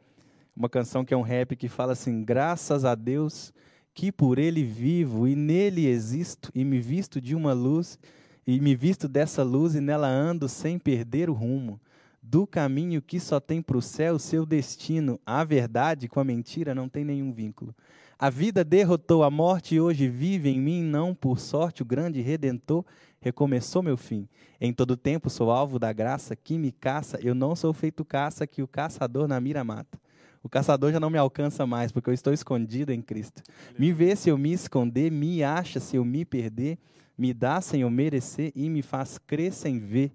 uma 0.54 0.68
canção 0.68 1.04
que 1.04 1.12
é 1.12 1.16
um 1.16 1.22
rap 1.22 1.56
que 1.56 1.68
fala 1.68 1.92
assim: 1.92 2.22
graças 2.22 2.84
a 2.84 2.94
Deus 2.94 3.52
que 3.94 4.12
por 4.12 4.38
Ele 4.38 4.62
vivo 4.62 5.26
e 5.26 5.34
nele 5.34 5.86
existo 5.86 6.50
e 6.54 6.64
me 6.64 6.78
visto 6.78 7.18
de 7.18 7.34
uma 7.34 7.54
luz 7.54 7.98
e 8.46 8.60
me 8.60 8.76
visto 8.76 9.08
dessa 9.08 9.42
luz 9.42 9.74
e 9.74 9.80
nela 9.80 10.06
ando 10.06 10.50
sem 10.50 10.78
perder 10.78 11.30
o 11.30 11.32
rumo 11.32 11.80
do 12.22 12.46
caminho 12.46 13.00
que 13.00 13.18
só 13.18 13.40
tem 13.40 13.62
para 13.62 13.78
o 13.78 13.82
céu 13.82 14.18
seu 14.18 14.44
destino. 14.44 15.18
A 15.24 15.42
verdade 15.44 16.08
com 16.08 16.20
a 16.20 16.24
mentira 16.24 16.74
não 16.74 16.90
tem 16.90 17.04
nenhum 17.04 17.32
vínculo. 17.32 17.74
A 18.18 18.28
vida 18.28 18.64
derrotou 18.64 19.22
a 19.22 19.30
morte 19.30 19.74
e 19.74 19.80
hoje 19.80 20.08
vive 20.08 20.50
em 20.50 20.60
mim, 20.60 20.82
não 20.82 21.14
por 21.14 21.38
sorte, 21.38 21.82
o 21.82 21.86
grande 21.86 22.20
redentor 22.20 22.84
recomeçou 23.26 23.82
meu 23.82 23.96
fim. 23.96 24.28
Em 24.60 24.72
todo 24.72 24.96
tempo 24.96 25.28
sou 25.28 25.50
alvo 25.50 25.80
da 25.80 25.92
graça 25.92 26.36
que 26.36 26.56
me 26.56 26.70
caça, 26.70 27.18
eu 27.20 27.34
não 27.34 27.56
sou 27.56 27.72
feito 27.72 28.04
caça 28.04 28.46
que 28.46 28.62
o 28.62 28.68
caçador 28.68 29.26
na 29.26 29.40
mira 29.40 29.64
mata. 29.64 29.98
O 30.44 30.48
caçador 30.48 30.92
já 30.92 31.00
não 31.00 31.10
me 31.10 31.18
alcança 31.18 31.66
mais, 31.66 31.90
porque 31.90 32.08
eu 32.08 32.14
estou 32.14 32.32
escondido 32.32 32.92
em 32.92 33.02
Cristo. 33.02 33.42
Me 33.76 33.92
vê 33.92 34.14
se 34.14 34.28
eu 34.28 34.38
me 34.38 34.52
esconder, 34.52 35.10
me 35.10 35.42
acha 35.42 35.80
se 35.80 35.96
eu 35.96 36.04
me 36.04 36.24
perder, 36.24 36.78
me 37.18 37.34
dá 37.34 37.60
sem 37.60 37.80
eu 37.80 37.90
merecer 37.90 38.52
e 38.54 38.70
me 38.70 38.80
faz 38.80 39.18
crer 39.18 39.52
sem 39.52 39.80
ver. 39.80 40.12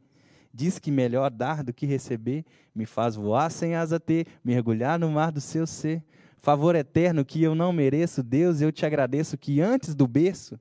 Diz 0.54 0.80
que 0.80 0.90
melhor 0.90 1.30
dar 1.30 1.66
do 1.66 1.74
que 1.74 1.86
receber, 1.86 2.46
me 2.74 2.86
faz 2.86 3.14
voar 3.14 3.52
sem 3.52 3.76
asa 3.76 4.00
ter, 4.00 4.26
mergulhar 4.42 4.98
no 4.98 5.12
mar 5.12 5.34
do 5.34 5.42
seu 5.42 5.68
ser. 5.68 6.02
Favor 6.38 6.76
eterno 6.76 7.26
que 7.26 7.44
eu 7.44 7.54
não 7.54 7.74
mereço, 7.74 8.24
Deus, 8.24 8.62
eu 8.62 8.72
te 8.72 8.86
agradeço 8.86 9.38
que 9.38 9.60
antes 9.60 9.94
do 9.94 10.08
berço 10.08 10.58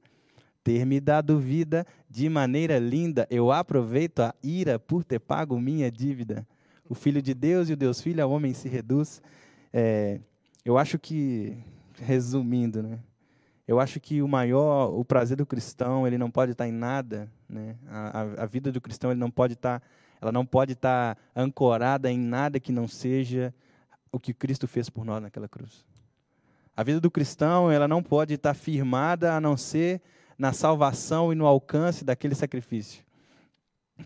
ter 0.63 0.85
me 0.85 1.01
dado 1.01 1.39
vida 1.39 1.87
de 2.11 2.29
maneira 2.29 2.77
linda, 2.81 3.25
eu 3.31 3.53
aproveito 3.53 4.19
a 4.19 4.35
ira 4.43 4.81
por 4.81 5.05
ter 5.05 5.21
pago 5.21 5.61
minha 5.61 5.89
dívida. 5.93 6.45
O 6.89 6.95
Filho 6.95 7.23
de 7.23 7.33
Deus 7.33 7.69
e 7.69 7.75
o 7.75 7.77
Deus 7.77 8.01
Filho 8.01 8.25
ao 8.25 8.33
homem 8.33 8.53
se 8.53 8.69
reduz. 8.69 9.23
É, 9.73 10.19
eu 10.65 10.77
acho 10.77 10.99
que, 10.99 11.57
resumindo, 12.03 12.83
né? 12.83 12.99
Eu 13.67 13.79
acho 13.79 14.01
que 14.01 14.21
o 14.21 14.27
maior, 14.27 14.93
o 14.93 15.05
prazer 15.05 15.37
do 15.37 15.47
cristão, 15.47 16.05
ele 16.05 16.19
não 16.19 16.29
pode 16.29 16.51
estar 16.51 16.67
em 16.67 16.73
nada, 16.73 17.31
né? 17.49 17.77
A, 17.87 18.23
a, 18.23 18.43
a 18.43 18.47
vida 18.47 18.73
do 18.73 18.81
cristão, 18.81 19.13
ele 19.13 19.21
não 19.21 19.31
pode 19.31 19.53
estar, 19.53 19.81
ela 20.21 20.33
não 20.33 20.45
pode 20.45 20.73
estar 20.73 21.17
ancorada 21.37 22.11
em 22.11 22.19
nada 22.19 22.59
que 22.59 22.73
não 22.73 22.89
seja 22.89 23.55
o 24.11 24.19
que 24.19 24.35
Cristo 24.35 24.67
fez 24.67 24.91
por 24.91 25.05
nós 25.05 25.23
naquela 25.23 25.49
cruz. 25.49 25.87
A 26.77 26.83
vida 26.83 27.01
do 27.01 27.11
cristão, 27.11 27.71
ela 27.71 27.87
não 27.87 28.03
pode 28.03 28.35
estar 28.35 28.55
firmada 28.55 29.33
a 29.35 29.41
não 29.41 29.57
ser 29.57 30.03
na 30.41 30.55
salvação 30.55 31.31
e 31.31 31.37
no 31.37 31.45
alcance 31.45 32.03
daquele 32.03 32.35
sacrifício 32.35 33.05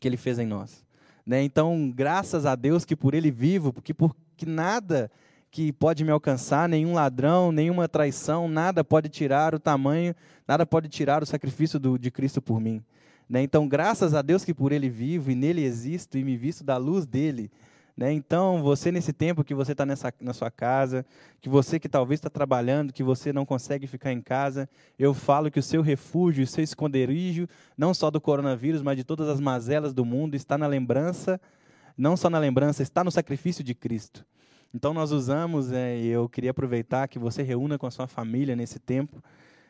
que 0.01 0.09
ele 0.09 0.17
fez 0.17 0.37
em 0.41 0.47
nós. 0.47 0.85
Né? 1.25 1.45
Então, 1.45 1.93
graças 1.95 2.45
a 2.45 2.57
Deus 2.57 2.85
que 2.85 2.97
por 2.97 3.15
ele 3.15 3.31
vivo, 3.31 3.73
porque 3.73 3.95
por 3.95 4.17
que 4.37 4.45
nada 4.45 5.09
que 5.49 5.73
pode 5.73 6.03
me 6.03 6.11
alcançar, 6.11 6.69
nenhum 6.69 6.95
ladrão, 6.95 7.53
nenhuma 7.53 7.89
traição, 7.89 8.49
nada 8.49 8.83
pode 8.83 9.09
tirar 9.09 9.55
o 9.55 9.61
tamanho, 9.61 10.13
nada 10.47 10.67
pode 10.67 10.89
tirar 10.89 11.23
o 11.23 11.27
sacrifício 11.27 11.79
do, 11.79 11.97
de 11.97 12.11
Cristo 12.11 12.43
por 12.43 12.61
mim. 12.61 12.83
Né? 13.29 13.41
Então, 13.45 13.69
graças 13.69 14.13
a 14.13 14.21
Deus 14.21 14.45
que 14.45 14.53
por 14.53 14.73
ele 14.73 14.89
vivo 14.89 15.31
e 15.31 15.37
nele 15.37 15.63
existo 15.63 16.19
e 16.19 16.25
me 16.25 16.37
visto 16.37 16.65
da 16.65 16.77
luz 16.77 17.07
dele. 17.07 17.49
Né? 17.97 18.13
Então, 18.13 18.61
você 18.61 18.91
nesse 18.91 19.13
tempo 19.13 19.45
que 19.45 19.55
você 19.55 19.73
está 19.73 19.87
na 19.87 20.33
sua 20.33 20.51
casa, 20.51 21.07
que 21.41 21.49
você 21.49 21.79
que 21.79 21.89
talvez 21.89 22.19
está 22.19 22.29
trabalhando, 22.29 22.93
que 22.93 23.05
você 23.05 23.33
não 23.33 23.47
consegue 23.47 23.87
ficar 23.87 24.13
em 24.13 24.21
casa, 24.21 24.69
eu 24.99 25.15
falo 25.15 25.51
que 25.51 25.61
o 25.61 25.63
seu 25.63 25.81
refúgio, 25.81 26.43
o 26.43 26.47
seu 26.47 26.65
esconderijo, 26.65 27.49
não 27.79 27.95
só 27.95 28.11
do 28.11 28.21
coronavírus, 28.21 28.83
mas 28.83 28.97
de 28.97 29.05
todas 29.05 29.29
as 29.29 29.39
mazelas 29.39 29.95
do 29.95 30.05
mundo, 30.05 30.35
está 30.35 30.59
na 30.59 30.67
lembrança, 30.67 31.41
não 31.97 32.17
só 32.17 32.29
na 32.29 32.39
lembrança, 32.39 32.83
está 32.83 33.05
no 33.05 33.13
sacrifício 33.13 33.63
de 33.63 33.75
Cristo. 33.75 34.27
Então, 34.75 34.93
nós 34.93 35.13
usamos, 35.13 35.71
é, 35.71 35.97
e 35.97 36.09
eu 36.09 36.29
queria 36.29 36.51
aproveitar 36.51 37.07
que 37.07 37.17
você 37.17 37.45
reúna 37.45 37.79
com 37.79 37.87
a 37.87 37.93
sua 37.93 38.09
família 38.09 38.57
nesse 38.57 38.81
tempo, 38.81 39.23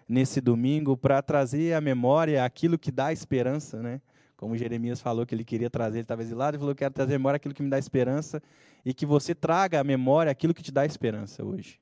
nesse 0.08 0.40
domingo, 0.40 0.96
para 0.96 1.20
trazer 1.20 1.74
à 1.74 1.80
memória 1.80 2.42
aquilo 2.42 2.78
que 2.78 2.90
dá 2.90 3.12
esperança, 3.12 3.82
né? 3.82 4.00
Como 4.36 4.56
Jeremias 4.56 5.00
falou 5.00 5.24
que 5.24 5.34
ele 5.34 5.44
queria 5.44 5.70
trazer, 5.70 5.98
ele 5.98 6.04
estava 6.04 6.22
exilado, 6.22 6.56
ele 6.56 6.60
falou 6.60 6.74
que 6.74 6.80
quero 6.80 6.92
trazer 6.92 7.14
à 7.14 7.18
memória 7.18 7.36
aquilo 7.36 7.54
que 7.54 7.62
me 7.62 7.70
dá 7.70 7.78
esperança, 7.78 8.42
e 8.84 8.92
que 8.92 9.06
você 9.06 9.34
traga 9.34 9.80
à 9.80 9.84
memória 9.84 10.30
aquilo 10.30 10.52
que 10.52 10.62
te 10.62 10.72
dá 10.72 10.84
esperança 10.84 11.44
hoje. 11.44 11.80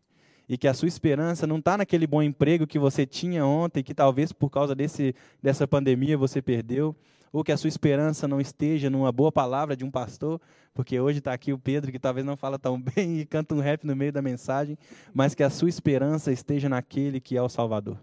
E 0.49 0.59
que 0.59 0.69
a 0.69 0.75
sua 0.75 0.89
esperança 0.89 1.47
não 1.47 1.59
está 1.59 1.79
naquele 1.79 2.07
bom 2.07 2.23
emprego 2.23 2.67
que 2.67 2.79
você 2.79 3.07
tinha 3.07 3.45
ontem, 3.47 3.83
que 3.83 3.95
talvez 3.95 4.33
por 4.33 4.51
causa 4.51 4.75
desse, 4.75 5.15
dessa 5.43 5.67
pandemia 5.67 6.17
você 6.19 6.43
perdeu, 6.43 6.95
ou 7.33 7.43
que 7.43 7.51
a 7.51 7.57
sua 7.57 7.69
esperança 7.69 8.29
não 8.29 8.41
esteja 8.41 8.91
numa 8.91 9.11
boa 9.11 9.33
palavra 9.33 9.75
de 9.75 9.85
um 9.85 9.91
pastor, 9.91 10.39
porque 10.75 11.01
hoje 11.01 11.19
está 11.19 11.33
aqui 11.33 11.53
o 11.53 11.59
Pedro, 11.59 11.91
que 11.91 11.99
talvez 11.99 12.27
não 12.27 12.37
fala 12.37 12.59
tão 12.59 12.79
bem 12.95 13.21
e 13.21 13.27
canta 13.27 13.55
um 13.55 13.61
rap 13.61 13.85
no 13.85 13.97
meio 13.97 14.13
da 14.13 14.21
mensagem, 14.21 14.77
mas 15.15 15.35
que 15.35 15.43
a 15.43 15.49
sua 15.49 15.69
esperança 15.69 16.31
esteja 16.31 16.69
naquele 16.69 17.21
que 17.21 17.37
é 17.37 17.43
o 17.43 17.49
Salvador. 17.49 17.99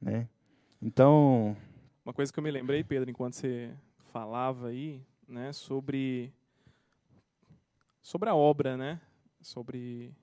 Né? 0.00 0.26
Então. 0.82 1.56
Uma 2.02 2.14
coisa 2.14 2.32
que 2.32 2.38
eu 2.38 2.42
me 2.42 2.50
lembrei, 2.50 2.82
Pedro, 2.82 3.10
enquanto 3.10 3.34
você 3.34 3.76
falava 4.10 4.68
aí, 4.68 5.04
né, 5.28 5.52
sobre 5.52 6.32
sobre 8.00 8.30
a 8.30 8.34
obra, 8.34 8.74
né, 8.74 8.98
sobre 9.42 10.16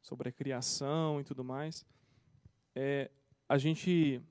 sobre 0.00 0.28
a 0.28 0.32
criação 0.32 1.20
e 1.20 1.24
tudo 1.24 1.42
mais, 1.42 1.84
é, 2.72 3.10
a 3.48 3.58
gente 3.58 4.22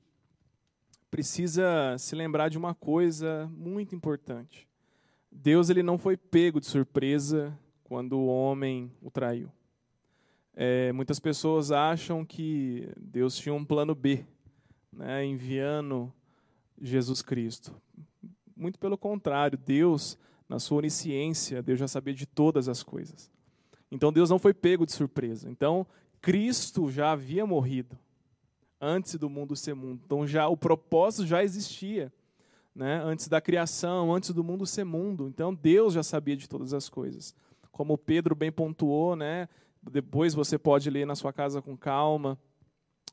precisa 1.11 1.97
se 1.99 2.15
lembrar 2.15 2.47
de 2.47 2.57
uma 2.57 2.73
coisa 2.73 3.51
muito 3.51 3.93
importante. 3.93 4.65
Deus 5.29 5.69
ele 5.69 5.83
não 5.83 5.97
foi 5.97 6.15
pego 6.15 6.61
de 6.61 6.67
surpresa 6.67 7.57
quando 7.83 8.17
o 8.17 8.27
homem 8.27 8.89
o 9.01 9.11
traiu. 9.11 9.51
É, 10.53 10.93
muitas 10.93 11.19
pessoas 11.19 11.69
acham 11.69 12.25
que 12.25 12.89
Deus 12.97 13.37
tinha 13.37 13.53
um 13.53 13.65
plano 13.65 13.93
B, 13.93 14.25
né, 14.89 15.25
enviando 15.25 16.13
Jesus 16.81 17.21
Cristo. 17.21 17.73
Muito 18.55 18.79
pelo 18.79 18.97
contrário, 18.97 19.57
Deus, 19.57 20.17
na 20.47 20.59
sua 20.59 20.79
onisciência, 20.79 21.61
Deus 21.61 21.79
já 21.79 21.87
sabia 21.87 22.13
de 22.13 22.25
todas 22.25 22.67
as 22.67 22.83
coisas. 22.83 23.29
Então 23.91 24.11
Deus 24.11 24.29
não 24.29 24.39
foi 24.39 24.53
pego 24.53 24.85
de 24.85 24.91
surpresa. 24.91 25.49
Então 25.49 25.85
Cristo 26.21 26.89
já 26.89 27.11
havia 27.11 27.45
morrido 27.45 27.97
antes 28.79 29.15
do 29.15 29.29
mundo 29.29 29.55
ser 29.55 29.73
mundo. 29.73 30.01
Então 30.05 30.25
já 30.25 30.47
o 30.47 30.57
propósito 30.57 31.25
já 31.25 31.43
existia, 31.43 32.11
né? 32.75 33.01
Antes 33.03 33.27
da 33.27 33.41
criação, 33.41 34.13
antes 34.13 34.31
do 34.31 34.43
mundo 34.43 34.65
ser 34.65 34.83
mundo. 34.83 35.27
Então 35.27 35.53
Deus 35.53 35.93
já 35.93 36.03
sabia 36.03 36.35
de 36.35 36.47
todas 36.47 36.73
as 36.73 36.89
coisas. 36.89 37.35
Como 37.71 37.97
Pedro 37.97 38.35
bem 38.35 38.51
pontuou, 38.51 39.15
né? 39.15 39.47
Depois 39.91 40.33
você 40.33 40.57
pode 40.57 40.89
ler 40.89 41.05
na 41.05 41.15
sua 41.15 41.31
casa 41.31 41.61
com 41.61 41.77
calma. 41.77 42.37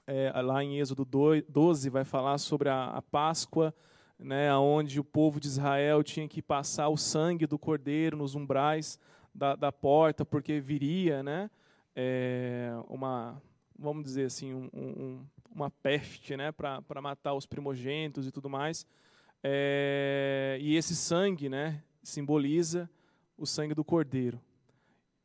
É, 0.06 0.32
lá 0.42 0.62
em 0.62 0.78
Êxodo 0.78 1.04
12 1.04 1.88
vai 1.88 2.04
falar 2.04 2.38
sobre 2.38 2.68
a, 2.68 2.86
a 2.90 3.02
Páscoa, 3.02 3.74
né? 4.18 4.54
Onde 4.54 5.00
o 5.00 5.04
povo 5.04 5.40
de 5.40 5.46
Israel 5.46 6.02
tinha 6.02 6.28
que 6.28 6.42
passar 6.42 6.88
o 6.88 6.96
sangue 6.96 7.46
do 7.46 7.58
cordeiro 7.58 8.16
nos 8.16 8.34
umbrais 8.34 8.98
da, 9.34 9.56
da 9.56 9.72
porta, 9.72 10.24
porque 10.24 10.60
viria, 10.60 11.22
né? 11.22 11.50
É, 11.96 12.72
uma 12.88 13.40
vamos 13.78 14.04
dizer 14.04 14.26
assim, 14.26 14.54
um, 14.54 14.70
um, 14.72 15.26
uma 15.50 15.70
peste, 15.70 16.36
né, 16.36 16.52
para 16.52 17.02
matar 17.02 17.34
os 17.34 17.46
primogênitos 17.46 18.26
e 18.26 18.32
tudo 18.32 18.48
mais. 18.48 18.86
É, 19.42 20.58
e 20.60 20.76
esse 20.76 20.94
sangue, 20.94 21.48
né, 21.48 21.82
simboliza 22.02 22.88
o 23.36 23.46
sangue 23.46 23.74
do 23.74 23.84
Cordeiro. 23.84 24.40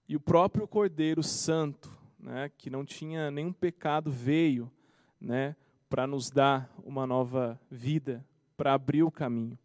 E 0.07 0.15
o 0.15 0.19
próprio 0.19 0.67
Cordeiro 0.67 1.21
Santo, 1.21 1.95
né, 2.19 2.51
que 2.57 2.69
não 2.69 2.83
tinha 2.83 3.31
nenhum 3.31 3.53
pecado, 3.53 4.11
veio, 4.11 4.71
né, 5.19 5.55
para 5.89 6.05
nos 6.05 6.29
dar 6.29 6.71
uma 6.83 7.07
nova 7.07 7.59
vida, 7.71 8.23
para 8.57 8.73
abrir 8.73 9.03
o 9.03 9.11
caminho. 9.11 9.57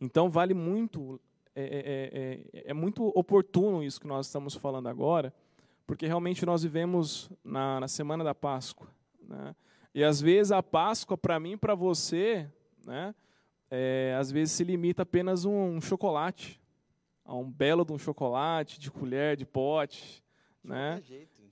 Então 0.00 0.28
vale 0.28 0.54
muito, 0.54 1.20
é, 1.54 1.64
é, 1.64 2.60
é, 2.60 2.70
é, 2.70 2.74
muito 2.74 3.06
oportuno 3.08 3.82
isso 3.82 4.00
que 4.00 4.06
nós 4.06 4.26
estamos 4.26 4.54
falando 4.54 4.88
agora, 4.88 5.34
porque 5.86 6.06
realmente 6.06 6.44
nós 6.44 6.62
vivemos 6.62 7.30
na, 7.42 7.80
na 7.80 7.88
semana 7.88 8.22
da 8.22 8.34
Páscoa. 8.34 8.88
Né? 9.20 9.56
E 9.94 10.04
às 10.04 10.20
vezes 10.20 10.52
a 10.52 10.62
Páscoa, 10.62 11.16
para 11.16 11.40
mim 11.40 11.52
e 11.52 11.56
para 11.56 11.74
você, 11.74 12.48
né, 12.84 13.14
é, 13.70 14.14
às 14.18 14.30
vezes 14.30 14.52
se 14.52 14.62
limita 14.62 15.02
apenas 15.02 15.44
um, 15.44 15.76
um 15.76 15.80
chocolate, 15.80 16.60
a 17.24 17.34
um 17.34 17.50
belo 17.50 17.84
de 17.84 17.92
um 17.92 17.98
chocolate, 17.98 18.78
de 18.78 18.90
colher, 18.90 19.36
de 19.36 19.44
pote. 19.44 20.22
De 20.62 20.68
né? 20.68 21.02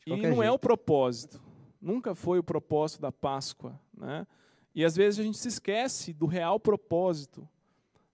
De 0.06 0.12
e 0.12 0.16
não 0.16 0.22
jeito. 0.22 0.42
é 0.42 0.50
o 0.50 0.58
propósito. 0.58 1.42
Nunca 1.80 2.14
foi 2.14 2.38
o 2.38 2.44
propósito 2.44 3.00
da 3.00 3.12
Páscoa. 3.12 3.78
Né? 3.96 4.26
E 4.74 4.84
às 4.84 4.96
vezes 4.96 5.20
a 5.20 5.22
gente 5.22 5.38
se 5.38 5.48
esquece 5.48 6.12
do 6.12 6.26
real 6.26 6.58
propósito 6.58 7.48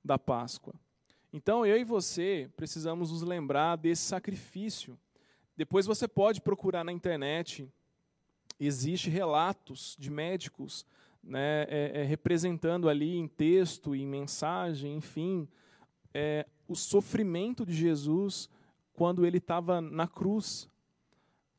da 0.05 0.18
Páscoa. 0.18 0.74
Então 1.33 1.64
eu 1.64 1.76
e 1.76 1.85
você 1.85 2.50
precisamos 2.57 3.12
nos 3.12 3.22
lembrar 3.22 3.76
desse 3.76 4.03
sacrifício 4.03 4.98
depois 5.61 5.85
você 5.85 6.09
pode 6.09 6.40
procurar 6.40 6.83
na 6.83 6.90
internet, 6.90 7.68
existe 8.59 9.11
relatos 9.11 9.94
de 9.98 10.11
médicos 10.11 10.87
né, 11.22 11.66
é, 11.68 11.92
é, 11.96 12.03
representando 12.03 12.88
ali 12.88 13.18
em 13.18 13.29
texto, 13.29 13.94
em 13.94 14.07
mensagem, 14.07 14.96
enfim, 14.96 15.46
é, 16.14 16.46
o 16.66 16.74
sofrimento 16.74 17.66
de 17.66 17.74
Jesus 17.74 18.48
quando 18.94 19.26
ele 19.26 19.37
estava 19.37 19.83
na 19.83 20.09
cruz. 20.09 20.66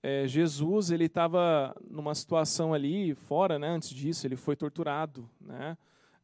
É, 0.04 0.28
Jesus 0.28 0.90
ele 0.90 1.06
estava 1.06 1.76
numa 1.90 2.16
situação 2.16 2.74
ali 2.74 3.14
fora, 3.14 3.60
né, 3.60 3.68
antes 3.68 3.90
disso 3.90 4.26
ele 4.26 4.36
foi 4.36 4.56
torturado, 4.56 5.30
né? 5.40 5.78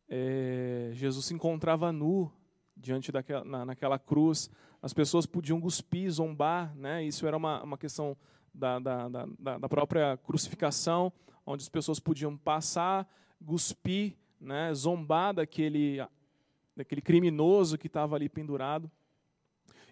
É, 0.09 0.89
Jesus 0.93 1.25
se 1.25 1.33
encontrava 1.33 1.91
nu 1.91 2.31
diante 2.75 3.11
daquela 3.11 3.43
na, 3.43 3.65
naquela 3.65 3.99
cruz 3.99 4.49
as 4.81 4.93
pessoas 4.93 5.25
podiam 5.25 5.59
cuspir, 5.59 6.09
zombar, 6.09 6.75
né? 6.75 7.03
isso 7.03 7.25
era 7.25 7.35
uma, 7.35 7.63
uma 7.63 7.77
questão 7.77 8.15
da, 8.53 8.79
da, 8.79 9.09
da, 9.09 9.57
da 9.57 9.69
própria 9.69 10.17
crucificação, 10.17 11.11
onde 11.45 11.63
as 11.63 11.69
pessoas 11.69 11.99
podiam 11.99 12.37
passar, 12.37 13.07
cuspir, 13.45 14.15
né? 14.39 14.73
zombar 14.73 15.33
daquele, 15.33 15.97
daquele 16.75 17.01
criminoso 17.01 17.77
que 17.77 17.87
estava 17.87 18.15
ali 18.15 18.29
pendurado. 18.29 18.89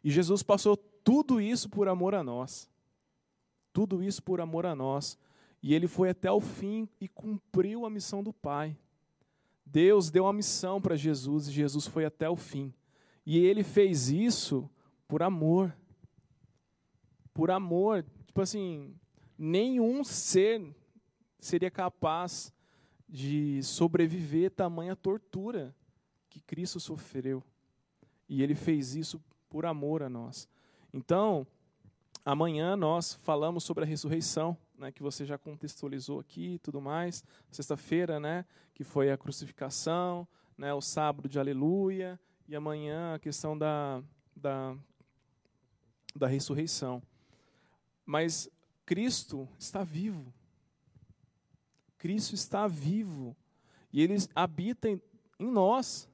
E 0.03 0.11
Jesus 0.11 0.43
passou 0.43 0.77
tudo 0.77 1.41
isso 1.41 1.69
por 1.69 1.87
amor 1.87 2.13
a 2.13 2.23
nós. 2.23 2.69
Tudo 3.75 4.01
isso 4.01 4.23
por 4.23 4.39
amor 4.39 4.65
a 4.65 4.73
nós. 4.73 5.17
E 5.61 5.73
ele 5.73 5.85
foi 5.85 6.07
até 6.07 6.31
o 6.31 6.39
fim 6.39 6.87
e 6.97 7.09
cumpriu 7.09 7.85
a 7.85 7.89
missão 7.89 8.23
do 8.23 8.31
Pai. 8.31 8.77
Deus 9.65 10.09
deu 10.09 10.23
uma 10.23 10.31
missão 10.31 10.79
para 10.79 10.95
Jesus 10.95 11.49
e 11.49 11.51
Jesus 11.51 11.85
foi 11.85 12.05
até 12.05 12.29
o 12.29 12.37
fim. 12.37 12.73
E 13.25 13.37
ele 13.37 13.63
fez 13.63 14.07
isso 14.07 14.69
por 15.09 15.21
amor. 15.21 15.75
Por 17.33 17.51
amor. 17.51 18.05
Tipo 18.25 18.39
assim, 18.39 18.95
nenhum 19.37 20.05
ser 20.05 20.73
seria 21.37 21.69
capaz 21.69 22.53
de 23.09 23.61
sobreviver 23.61 24.51
tamanha 24.51 24.95
tortura 24.95 25.75
que 26.29 26.39
Cristo 26.39 26.79
sofreu. 26.79 27.43
E 28.29 28.41
ele 28.41 28.55
fez 28.55 28.95
isso 28.95 29.21
por 29.49 29.65
amor 29.65 30.01
a 30.01 30.07
nós. 30.07 30.47
Então, 30.93 31.45
amanhã 32.25 32.75
nós 32.75 33.13
falamos 33.13 33.63
sobre 33.63 33.85
a 33.85 33.87
ressurreição, 33.87 34.57
né, 34.77 34.91
que 34.91 35.01
você 35.01 35.25
já 35.25 35.37
contextualizou 35.37 36.19
aqui 36.19 36.55
e 36.55 36.59
tudo 36.59 36.81
mais. 36.81 37.23
Sexta-feira, 37.51 38.19
né, 38.19 38.43
que 38.73 38.83
foi 38.83 39.11
a 39.11 39.17
crucificação, 39.17 40.27
né, 40.57 40.73
o 40.73 40.81
sábado 40.81 41.29
de 41.29 41.39
aleluia, 41.39 42.19
e 42.47 42.55
amanhã 42.55 43.15
a 43.15 43.19
questão 43.19 43.57
da, 43.57 44.03
da 44.35 44.75
da 46.15 46.27
ressurreição. 46.27 47.03
Mas 48.05 48.49
Cristo 48.85 49.47
está 49.59 49.83
vivo. 49.83 50.33
Cristo 51.97 52.33
está 52.33 52.67
vivo. 52.67 53.35
E 53.91 54.01
ele 54.01 54.15
habita 54.33 54.87
em, 54.87 55.01
em 55.39 55.51
nós. 55.51 56.07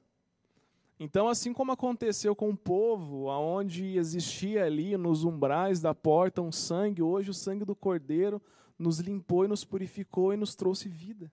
Então, 1.02 1.26
assim 1.26 1.52
como 1.52 1.72
aconteceu 1.72 2.32
com 2.32 2.50
o 2.50 2.56
povo, 2.56 3.28
aonde 3.28 3.98
existia 3.98 4.64
ali 4.64 4.96
nos 4.96 5.24
umbrais 5.24 5.80
da 5.80 5.92
porta 5.92 6.40
um 6.40 6.52
sangue, 6.52 7.02
hoje 7.02 7.28
o 7.28 7.34
sangue 7.34 7.64
do 7.64 7.74
Cordeiro 7.74 8.40
nos 8.78 9.00
limpou 9.00 9.44
e 9.44 9.48
nos 9.48 9.64
purificou 9.64 10.32
e 10.32 10.36
nos 10.36 10.54
trouxe 10.54 10.88
vida. 10.88 11.28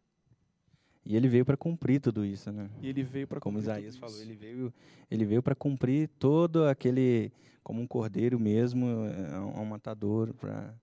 E 1.06 1.16
ele 1.16 1.28
veio 1.28 1.46
para 1.46 1.56
cumprir 1.56 2.02
tudo 2.02 2.26
isso, 2.26 2.52
né? 2.52 2.68
E 2.82 2.90
ele 2.90 3.04
veio 3.04 3.28
para 3.28 3.40
Como 3.40 3.60
Isaías 3.60 3.96
falou, 3.96 4.20
ele 4.20 4.34
veio, 4.34 4.74
ele 5.10 5.24
veio 5.24 5.44
para 5.44 5.54
cumprir 5.54 6.10
todo 6.18 6.66
aquele 6.66 7.32
como 7.64 7.80
um 7.80 7.86
cordeiro 7.86 8.40
mesmo, 8.40 8.88
é, 8.88 9.40
um 9.40 9.66
matador 9.66 10.34
para 10.34 10.74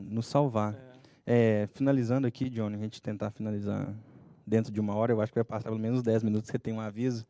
nos 0.00 0.26
salvar. 0.26 0.74
É. 0.74 1.62
É, 1.62 1.68
finalizando 1.68 2.26
aqui, 2.26 2.50
Johnny, 2.50 2.74
a 2.74 2.80
gente 2.80 3.00
tentar 3.00 3.30
finalizar 3.30 3.94
dentro 4.44 4.72
de 4.72 4.80
uma 4.80 4.96
hora, 4.96 5.12
eu 5.12 5.20
acho 5.20 5.32
que 5.32 5.38
vai 5.38 5.44
passar 5.44 5.68
pelo 5.68 5.78
menos 5.78 6.02
10 6.02 6.24
minutos, 6.24 6.50
você 6.50 6.58
tem 6.58 6.74
um 6.74 6.80
aviso. 6.80 7.24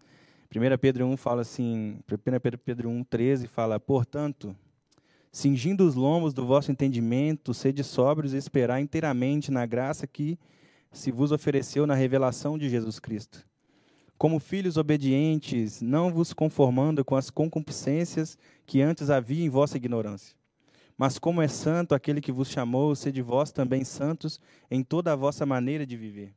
1 0.50 0.78
Pedro 0.78 1.06
1 1.06 1.16
fala 1.16 1.42
assim, 1.42 1.98
1 2.10 2.58
Pedro 2.64 2.88
1, 2.88 3.04
13 3.04 3.46
fala, 3.46 3.78
portanto, 3.80 4.56
cingindo 5.32 5.86
os 5.86 5.94
lombos 5.94 6.32
do 6.32 6.46
vosso 6.46 6.70
entendimento, 6.70 7.52
sede 7.52 7.82
sóbrios 7.82 8.32
e 8.32 8.36
esperar 8.36 8.80
inteiramente 8.80 9.50
na 9.50 9.66
graça 9.66 10.06
que 10.06 10.38
se 10.92 11.10
vos 11.10 11.32
ofereceu 11.32 11.86
na 11.86 11.94
revelação 11.94 12.56
de 12.56 12.68
Jesus 12.68 12.98
Cristo. 13.00 13.44
Como 14.16 14.38
filhos 14.38 14.76
obedientes, 14.76 15.82
não 15.82 16.12
vos 16.12 16.32
conformando 16.32 17.04
com 17.04 17.16
as 17.16 17.30
concupiscências 17.30 18.38
que 18.64 18.80
antes 18.80 19.10
havia 19.10 19.44
em 19.44 19.48
vossa 19.48 19.76
ignorância. 19.76 20.36
Mas 20.96 21.18
como 21.18 21.42
é 21.42 21.48
santo 21.48 21.94
aquele 21.94 22.20
que 22.20 22.30
vos 22.30 22.48
chamou, 22.48 22.94
sede 22.94 23.20
vós 23.20 23.50
também 23.50 23.82
santos 23.82 24.40
em 24.70 24.84
toda 24.84 25.12
a 25.12 25.16
vossa 25.16 25.44
maneira 25.44 25.84
de 25.84 25.96
viver. 25.96 26.32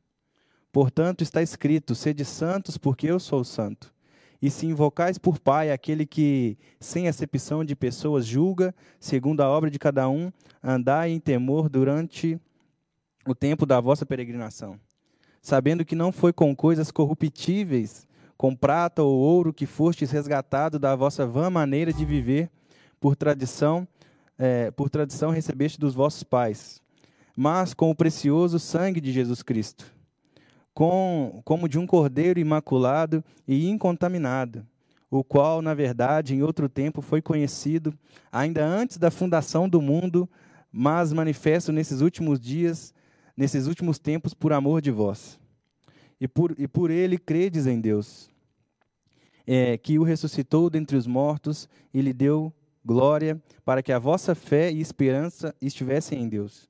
Portanto, 0.72 1.22
está 1.22 1.40
escrito: 1.40 1.94
sede 1.94 2.24
santos, 2.24 2.76
porque 2.76 3.06
eu 3.06 3.20
sou 3.20 3.44
santo. 3.44 3.94
E 4.40 4.50
se 4.50 4.66
invocais 4.66 5.18
por 5.18 5.38
Pai 5.38 5.72
aquele 5.72 6.06
que, 6.06 6.56
sem 6.78 7.08
acepção 7.08 7.64
de 7.64 7.74
pessoas, 7.74 8.24
julga, 8.24 8.74
segundo 9.00 9.40
a 9.40 9.48
obra 9.48 9.70
de 9.70 9.78
cada 9.78 10.08
um, 10.08 10.30
andai 10.62 11.10
em 11.10 11.18
temor 11.18 11.68
durante 11.68 12.40
o 13.26 13.34
tempo 13.34 13.66
da 13.66 13.80
vossa 13.80 14.06
peregrinação, 14.06 14.78
sabendo 15.42 15.84
que 15.84 15.96
não 15.96 16.12
foi 16.12 16.32
com 16.32 16.54
coisas 16.54 16.90
corruptíveis, 16.90 18.06
com 18.36 18.54
prata 18.54 19.02
ou 19.02 19.18
ouro, 19.18 19.52
que 19.52 19.66
fostes 19.66 20.10
resgatado 20.10 20.78
da 20.78 20.94
vossa 20.94 21.26
vã 21.26 21.50
maneira 21.50 21.92
de 21.92 22.04
viver, 22.04 22.48
por 23.00 23.16
tradição, 23.16 23.86
é, 24.38 24.70
por 24.70 24.88
tradição 24.88 25.30
recebeste 25.30 25.78
dos 25.78 25.94
vossos 25.94 26.22
pais, 26.22 26.80
mas 27.36 27.74
com 27.74 27.90
o 27.90 27.94
precioso 27.94 28.58
sangue 28.58 29.00
de 29.00 29.12
Jesus 29.12 29.42
Cristo, 29.42 29.92
com, 30.78 31.42
como 31.44 31.68
de 31.68 31.76
um 31.76 31.84
cordeiro 31.88 32.38
imaculado 32.38 33.24
e 33.48 33.68
incontaminado, 33.68 34.64
o 35.10 35.24
qual, 35.24 35.60
na 35.60 35.74
verdade, 35.74 36.36
em 36.36 36.42
outro 36.44 36.68
tempo 36.68 37.02
foi 37.02 37.20
conhecido, 37.20 37.92
ainda 38.30 38.64
antes 38.64 38.96
da 38.96 39.10
fundação 39.10 39.68
do 39.68 39.82
mundo, 39.82 40.30
mas 40.70 41.12
manifesto 41.12 41.72
nesses 41.72 42.00
últimos 42.00 42.38
dias 42.38 42.94
nesses 43.36 43.66
últimos 43.66 43.98
tempos 43.98 44.34
por 44.34 44.52
amor 44.52 44.80
de 44.80 44.92
vós. 44.92 45.36
E 46.20 46.28
por, 46.28 46.54
e 46.56 46.68
por 46.68 46.92
ele 46.92 47.18
credes 47.18 47.66
em 47.66 47.80
Deus, 47.80 48.30
é, 49.44 49.76
que 49.76 49.98
o 49.98 50.04
ressuscitou 50.04 50.70
dentre 50.70 50.96
os 50.96 51.08
mortos 51.08 51.68
e 51.92 52.00
lhe 52.00 52.12
deu 52.12 52.52
glória, 52.84 53.42
para 53.64 53.82
que 53.82 53.90
a 53.90 53.98
vossa 53.98 54.32
fé 54.32 54.70
e 54.70 54.80
esperança 54.80 55.52
estivessem 55.60 56.22
em 56.22 56.28
Deus. 56.28 56.68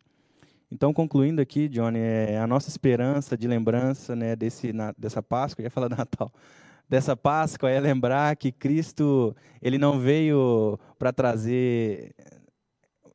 Então, 0.71 0.93
concluindo 0.93 1.41
aqui, 1.41 1.69
Johnny, 1.69 1.99
é, 1.99 2.39
a 2.39 2.47
nossa 2.47 2.69
esperança 2.69 3.37
de 3.37 3.49
lembrança 3.49 4.15
né, 4.15 4.37
desse, 4.37 4.73
na, 4.73 4.93
dessa 4.99 5.23
Páscoa, 5.23 5.63
eu 5.63 5.65
ia 5.65 5.71
falar 5.71 5.89
Natal, 5.89 6.31
dessa 6.89 7.17
Páscoa 7.17 7.71
é 7.71 7.81
lembrar 7.81 8.37
que 8.37 8.53
Cristo 8.53 9.35
ele 9.63 9.79
não 9.79 9.99
veio 9.99 10.79
para 10.99 11.13
trazer 11.13 12.15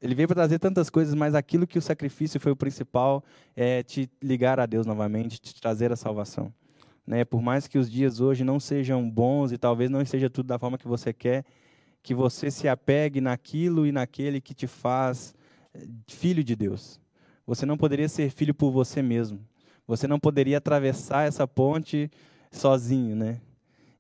ele 0.01 0.15
veio 0.15 0.27
para 0.27 0.35
trazer 0.35 0.59
tantas 0.59 0.89
coisas, 0.89 1.15
mas 1.15 1.33
aquilo 1.33 1.65
que 1.65 1.79
o 1.79 1.81
sacrifício 1.81 2.37
foi 2.37 2.51
o 2.51 2.57
principal 2.57 3.23
é 3.55 3.81
te 3.81 4.11
ligar 4.21 4.59
a 4.59 4.65
Deus 4.65 4.85
novamente, 4.85 5.39
te 5.39 5.55
trazer 5.61 5.93
a 5.93 5.95
salvação. 5.95 6.53
Né? 7.07 7.23
Por 7.23 7.41
mais 7.41 7.67
que 7.67 7.77
os 7.77 7.89
dias 7.89 8.19
hoje 8.19 8.43
não 8.43 8.59
sejam 8.59 9.09
bons 9.09 9.53
e 9.53 9.57
talvez 9.57 9.89
não 9.89 10.03
seja 10.05 10.29
tudo 10.29 10.47
da 10.47 10.59
forma 10.59 10.77
que 10.77 10.87
você 10.87 11.13
quer, 11.13 11.45
que 12.01 12.13
você 12.13 12.51
se 12.51 12.67
apegue 12.67 13.21
naquilo 13.21 13.87
e 13.87 13.93
naquele 13.93 14.41
que 14.41 14.53
te 14.53 14.67
faz 14.67 15.33
eh, 15.73 15.87
filho 16.09 16.43
de 16.43 16.53
Deus. 16.53 16.99
Você 17.45 17.65
não 17.65 17.77
poderia 17.77 18.07
ser 18.07 18.29
filho 18.29 18.53
por 18.53 18.71
você 18.71 19.01
mesmo. 19.01 19.39
Você 19.85 20.07
não 20.07 20.19
poderia 20.19 20.57
atravessar 20.57 21.27
essa 21.27 21.47
ponte 21.47 22.09
sozinho, 22.51 23.15
né? 23.15 23.41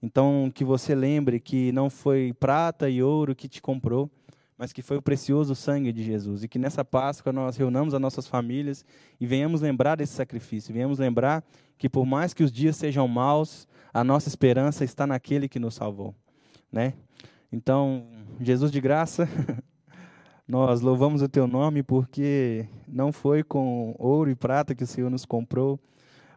Então, 0.01 0.51
que 0.53 0.63
você 0.63 0.93
lembre 0.93 1.39
que 1.39 1.71
não 1.71 1.89
foi 1.89 2.33
prata 2.37 2.89
e 2.89 3.01
ouro 3.01 3.35
que 3.35 3.47
te 3.47 3.61
comprou, 3.61 4.09
mas 4.57 4.71
que 4.71 4.81
foi 4.81 4.97
o 4.97 5.01
precioso 5.01 5.55
sangue 5.55 5.91
de 5.91 6.03
Jesus. 6.03 6.43
E 6.43 6.47
que 6.47 6.59
nessa 6.59 6.85
Páscoa 6.85 7.31
nós 7.33 7.57
reunamos 7.57 7.93
as 7.93 8.01
nossas 8.01 8.27
famílias 8.27 8.85
e 9.19 9.25
venhamos 9.25 9.61
lembrar 9.61 9.95
desse 9.95 10.13
sacrifício. 10.13 10.73
Venhamos 10.73 10.99
lembrar 10.99 11.43
que, 11.77 11.89
por 11.89 12.05
mais 12.05 12.33
que 12.33 12.43
os 12.43 12.51
dias 12.51 12.75
sejam 12.75 13.07
maus, 13.07 13.67
a 13.93 14.03
nossa 14.03 14.27
esperança 14.27 14.83
está 14.83 15.07
naquele 15.07 15.47
que 15.47 15.59
nos 15.59 15.75
salvou. 15.75 16.13
Né? 16.71 16.93
Então, 17.51 18.05
Jesus 18.39 18.71
de 18.71 18.81
graça, 18.81 19.27
nós 20.47 20.81
louvamos 20.81 21.21
o 21.21 21.29
teu 21.29 21.47
nome 21.47 21.81
porque 21.81 22.67
não 22.87 23.13
foi 23.13 23.43
com 23.43 23.95
ouro 23.97 24.29
e 24.29 24.35
prata 24.35 24.75
que 24.75 24.83
o 24.83 24.87
Senhor 24.87 25.09
nos 25.09 25.25
comprou, 25.25 25.79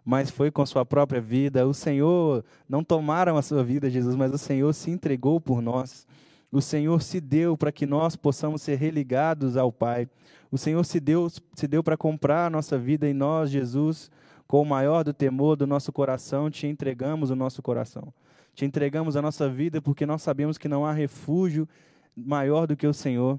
mas 0.05 0.31
foi 0.31 0.51
com 0.51 0.65
sua 0.65 0.87
própria 0.87 1.21
vida. 1.21 1.67
O 1.67 1.75
Senhor 1.75 2.45
não 2.69 2.85
tomaram 2.85 3.37
a 3.37 3.43
sua 3.43 3.65
vida, 3.65 3.91
Jesus, 3.91 4.15
mas 4.15 4.33
o 4.33 4.39
Senhor 4.39 4.73
se 4.73 4.93
entregou 4.93 5.41
por 5.41 5.61
nós. 5.61 6.07
O 6.53 6.63
Senhor 6.63 7.03
se 7.03 7.21
deu 7.21 7.57
para 7.57 7.73
que 7.73 7.85
nós 7.85 8.15
possamos 8.15 8.63
ser 8.63 8.77
religados 8.77 9.57
ao 9.57 9.73
Pai. 9.73 10.09
O 10.53 10.57
Senhor 10.57 10.85
se 10.85 11.01
deu, 11.01 11.29
se 11.29 11.67
deu 11.67 11.83
para 11.83 11.97
comprar 11.97 12.47
a 12.47 12.51
nossa 12.51 12.79
vida 12.79 13.09
e 13.09 13.13
nós, 13.13 13.51
Jesus, 13.51 14.09
com 14.47 14.63
o 14.63 14.67
maior 14.67 15.03
do 15.03 15.13
temor 15.13 15.57
do 15.57 15.67
nosso 15.67 15.93
coração, 15.93 16.49
te 16.49 16.69
entregamos 16.69 17.31
o 17.31 17.37
nosso 17.37 17.61
coração. 17.61 18.15
Te 18.55 18.65
entregamos 18.65 19.17
a 19.17 19.23
nossa 19.23 19.49
vida 19.49 19.83
porque 19.83 20.07
nós 20.07 20.23
sabemos 20.23 20.57
que 20.57 20.69
não 20.69 20.87
há 20.87 20.93
refúgio 20.93 21.69
maior 22.17 22.69
do 22.69 22.77
que 22.77 22.87
o 22.87 22.95
Senhor. 22.95 23.39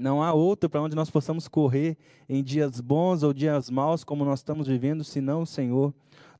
Não 0.00 0.22
há 0.22 0.32
outro 0.32 0.70
para 0.70 0.80
onde 0.80 0.96
nós 0.96 1.10
possamos 1.10 1.46
correr 1.46 1.94
em 2.26 2.42
dias 2.42 2.80
bons 2.80 3.22
ou 3.22 3.34
dias 3.34 3.68
maus, 3.68 4.02
como 4.02 4.24
nós 4.24 4.40
estamos 4.40 4.66
vivendo, 4.66 5.04
senão 5.04 5.42
o 5.42 5.46
Senhor. 5.46 5.92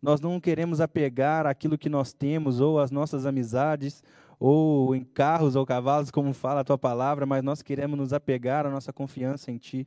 Nós 0.03 0.19
não 0.19 0.41
queremos 0.41 0.81
apegar 0.81 1.47
aquilo 1.47 1.77
que 1.77 1.91
nós 1.91 2.11
temos, 2.11 2.59
ou 2.59 2.81
as 2.81 2.91
nossas 2.91 3.27
amizades, 3.27 4.03
ou 4.39 4.97
em 4.97 5.05
carros 5.05 5.57
ou 5.57 5.67
cavalos, 5.67 6.11
como 6.11 6.33
fala 6.33 6.61
a 6.61 6.65
tua 6.65 6.79
palavra, 6.79 7.27
mas 7.27 7.45
nós 7.45 7.61
queremos 7.61 7.99
nos 7.99 8.15
apegar 8.15 8.65
à 8.65 8.71
nossa 8.71 8.95
confiança 8.95 9.51
em 9.51 9.59
Ti. 9.59 9.87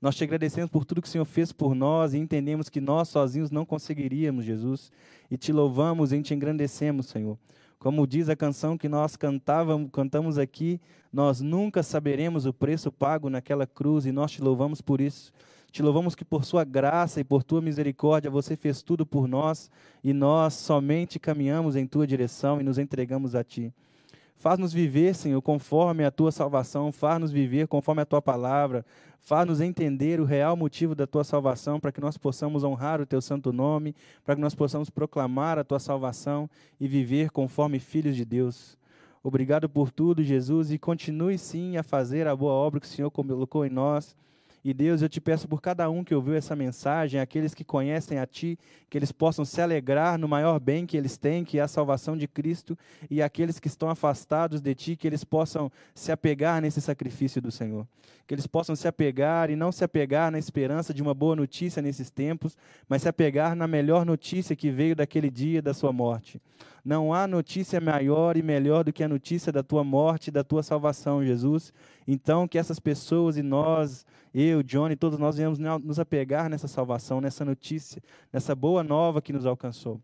Nós 0.00 0.14
te 0.14 0.22
agradecemos 0.22 0.70
por 0.70 0.84
tudo 0.84 1.02
que 1.02 1.08
o 1.08 1.10
Senhor 1.10 1.24
fez 1.24 1.50
por 1.50 1.74
nós 1.74 2.14
e 2.14 2.18
entendemos 2.18 2.68
que 2.68 2.80
nós 2.80 3.08
sozinhos 3.08 3.50
não 3.50 3.66
conseguiríamos, 3.66 4.44
Jesus. 4.44 4.92
E 5.28 5.36
te 5.36 5.52
louvamos 5.52 6.12
e 6.12 6.22
te 6.22 6.32
engrandecemos, 6.32 7.06
Senhor. 7.06 7.36
Como 7.78 8.06
diz 8.06 8.28
a 8.28 8.34
canção 8.34 8.76
que 8.76 8.88
nós 8.88 9.14
cantávamos, 9.14 9.88
cantamos 9.92 10.36
aqui, 10.36 10.80
nós 11.12 11.40
nunca 11.40 11.82
saberemos 11.82 12.44
o 12.44 12.52
preço 12.52 12.90
pago 12.90 13.30
naquela 13.30 13.66
cruz 13.66 14.04
e 14.04 14.10
nós 14.10 14.32
te 14.32 14.42
louvamos 14.42 14.80
por 14.80 15.00
isso. 15.00 15.32
Te 15.70 15.82
louvamos 15.82 16.14
que 16.14 16.24
por 16.24 16.44
sua 16.44 16.64
graça 16.64 17.20
e 17.20 17.24
por 17.24 17.44
tua 17.44 17.60
misericórdia 17.60 18.30
você 18.30 18.56
fez 18.56 18.82
tudo 18.82 19.06
por 19.06 19.28
nós 19.28 19.70
e 20.02 20.12
nós 20.12 20.54
somente 20.54 21.20
caminhamos 21.20 21.76
em 21.76 21.86
tua 21.86 22.06
direção 22.06 22.60
e 22.60 22.64
nos 22.64 22.78
entregamos 22.78 23.34
a 23.34 23.44
ti. 23.44 23.72
Faz-nos 24.38 24.72
viver, 24.72 25.16
Senhor, 25.16 25.42
conforme 25.42 26.04
a 26.04 26.12
tua 26.12 26.30
salvação, 26.30 26.92
faz-nos 26.92 27.32
viver 27.32 27.66
conforme 27.66 28.02
a 28.02 28.06
tua 28.06 28.22
palavra, 28.22 28.86
faz-nos 29.18 29.60
entender 29.60 30.20
o 30.20 30.24
real 30.24 30.56
motivo 30.56 30.94
da 30.94 31.08
tua 31.08 31.24
salvação, 31.24 31.80
para 31.80 31.90
que 31.90 32.00
nós 32.00 32.16
possamos 32.16 32.62
honrar 32.62 33.00
o 33.00 33.06
teu 33.06 33.20
santo 33.20 33.52
nome, 33.52 33.96
para 34.24 34.36
que 34.36 34.40
nós 34.40 34.54
possamos 34.54 34.88
proclamar 34.88 35.58
a 35.58 35.64
tua 35.64 35.80
salvação 35.80 36.48
e 36.78 36.86
viver 36.86 37.30
conforme 37.30 37.80
filhos 37.80 38.14
de 38.14 38.24
Deus. 38.24 38.78
Obrigado 39.24 39.68
por 39.68 39.90
tudo, 39.90 40.22
Jesus, 40.22 40.70
e 40.70 40.78
continue 40.78 41.36
sim 41.36 41.76
a 41.76 41.82
fazer 41.82 42.28
a 42.28 42.36
boa 42.36 42.52
obra 42.52 42.78
que 42.78 42.86
o 42.86 42.88
Senhor 42.88 43.10
colocou 43.10 43.66
em 43.66 43.70
nós. 43.70 44.16
E 44.68 44.74
Deus, 44.74 45.00
eu 45.00 45.08
te 45.08 45.18
peço 45.18 45.48
por 45.48 45.62
cada 45.62 45.88
um 45.88 46.04
que 46.04 46.14
ouviu 46.14 46.34
essa 46.34 46.54
mensagem, 46.54 47.18
aqueles 47.18 47.54
que 47.54 47.64
conhecem 47.64 48.18
a 48.18 48.26
Ti, 48.26 48.58
que 48.90 48.98
eles 48.98 49.10
possam 49.10 49.42
se 49.42 49.62
alegrar 49.62 50.18
no 50.18 50.28
maior 50.28 50.60
bem 50.60 50.84
que 50.84 50.94
eles 50.94 51.16
têm, 51.16 51.42
que 51.42 51.58
é 51.58 51.62
a 51.62 51.66
salvação 51.66 52.14
de 52.14 52.28
Cristo, 52.28 52.76
e 53.10 53.22
aqueles 53.22 53.58
que 53.58 53.66
estão 53.66 53.88
afastados 53.88 54.60
de 54.60 54.74
Ti, 54.74 54.94
que 54.94 55.06
eles 55.06 55.24
possam 55.24 55.72
se 55.94 56.12
apegar 56.12 56.60
nesse 56.60 56.82
sacrifício 56.82 57.40
do 57.40 57.50
Senhor. 57.50 57.86
Que 58.26 58.34
eles 58.34 58.46
possam 58.46 58.76
se 58.76 58.86
apegar 58.86 59.48
e 59.48 59.56
não 59.56 59.72
se 59.72 59.84
apegar 59.84 60.30
na 60.30 60.38
esperança 60.38 60.92
de 60.92 61.00
uma 61.00 61.14
boa 61.14 61.34
notícia 61.34 61.80
nesses 61.80 62.10
tempos, 62.10 62.54
mas 62.86 63.00
se 63.00 63.08
apegar 63.08 63.56
na 63.56 63.66
melhor 63.66 64.04
notícia 64.04 64.54
que 64.54 64.70
veio 64.70 64.94
daquele 64.94 65.30
dia 65.30 65.62
da 65.62 65.72
Sua 65.72 65.94
morte. 65.94 66.38
Não 66.84 67.12
há 67.12 67.26
notícia 67.26 67.80
maior 67.80 68.36
e 68.36 68.42
melhor 68.42 68.84
do 68.84 68.92
que 68.92 69.02
a 69.02 69.08
notícia 69.08 69.50
da 69.50 69.62
Tua 69.62 69.82
morte 69.82 70.28
e 70.28 70.30
da 70.30 70.44
Tua 70.44 70.62
salvação, 70.62 71.24
Jesus. 71.24 71.72
Então, 72.10 72.48
que 72.48 72.56
essas 72.56 72.80
pessoas 72.80 73.36
e 73.36 73.42
nós 73.42 74.06
eu, 74.34 74.62
Johnny, 74.62 74.96
todos 74.96 75.18
nós 75.18 75.36
viemos 75.36 75.58
nos 75.58 75.98
apegar 75.98 76.48
nessa 76.48 76.66
salvação, 76.66 77.20
nessa 77.20 77.44
notícia, 77.44 78.02
nessa 78.32 78.54
boa 78.54 78.82
nova 78.82 79.20
que 79.20 79.32
nos 79.32 79.44
alcançou. 79.44 80.00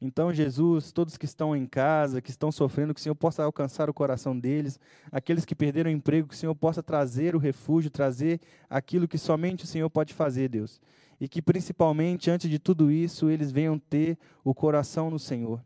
Então, 0.00 0.32
Jesus, 0.32 0.92
todos 0.92 1.16
que 1.16 1.24
estão 1.24 1.56
em 1.56 1.66
casa, 1.66 2.20
que 2.20 2.30
estão 2.30 2.52
sofrendo, 2.52 2.94
que 2.94 3.00
o 3.00 3.02
Senhor 3.02 3.14
possa 3.14 3.42
alcançar 3.42 3.90
o 3.90 3.94
coração 3.94 4.38
deles, 4.38 4.78
aqueles 5.10 5.44
que 5.44 5.54
perderam 5.54 5.90
o 5.90 5.94
emprego, 5.94 6.28
que 6.28 6.34
o 6.34 6.36
Senhor 6.36 6.54
possa 6.54 6.82
trazer 6.82 7.34
o 7.34 7.38
refúgio, 7.38 7.90
trazer 7.90 8.40
aquilo 8.68 9.08
que 9.08 9.18
somente 9.18 9.64
o 9.64 9.66
Senhor 9.66 9.88
pode 9.88 10.14
fazer, 10.14 10.48
Deus. 10.48 10.80
E 11.20 11.26
que 11.26 11.42
principalmente, 11.42 12.30
antes 12.30 12.48
de 12.48 12.58
tudo 12.58 12.92
isso, 12.92 13.28
eles 13.28 13.50
venham 13.50 13.78
ter 13.78 14.16
o 14.44 14.54
coração 14.54 15.10
no 15.10 15.18
Senhor. 15.18 15.60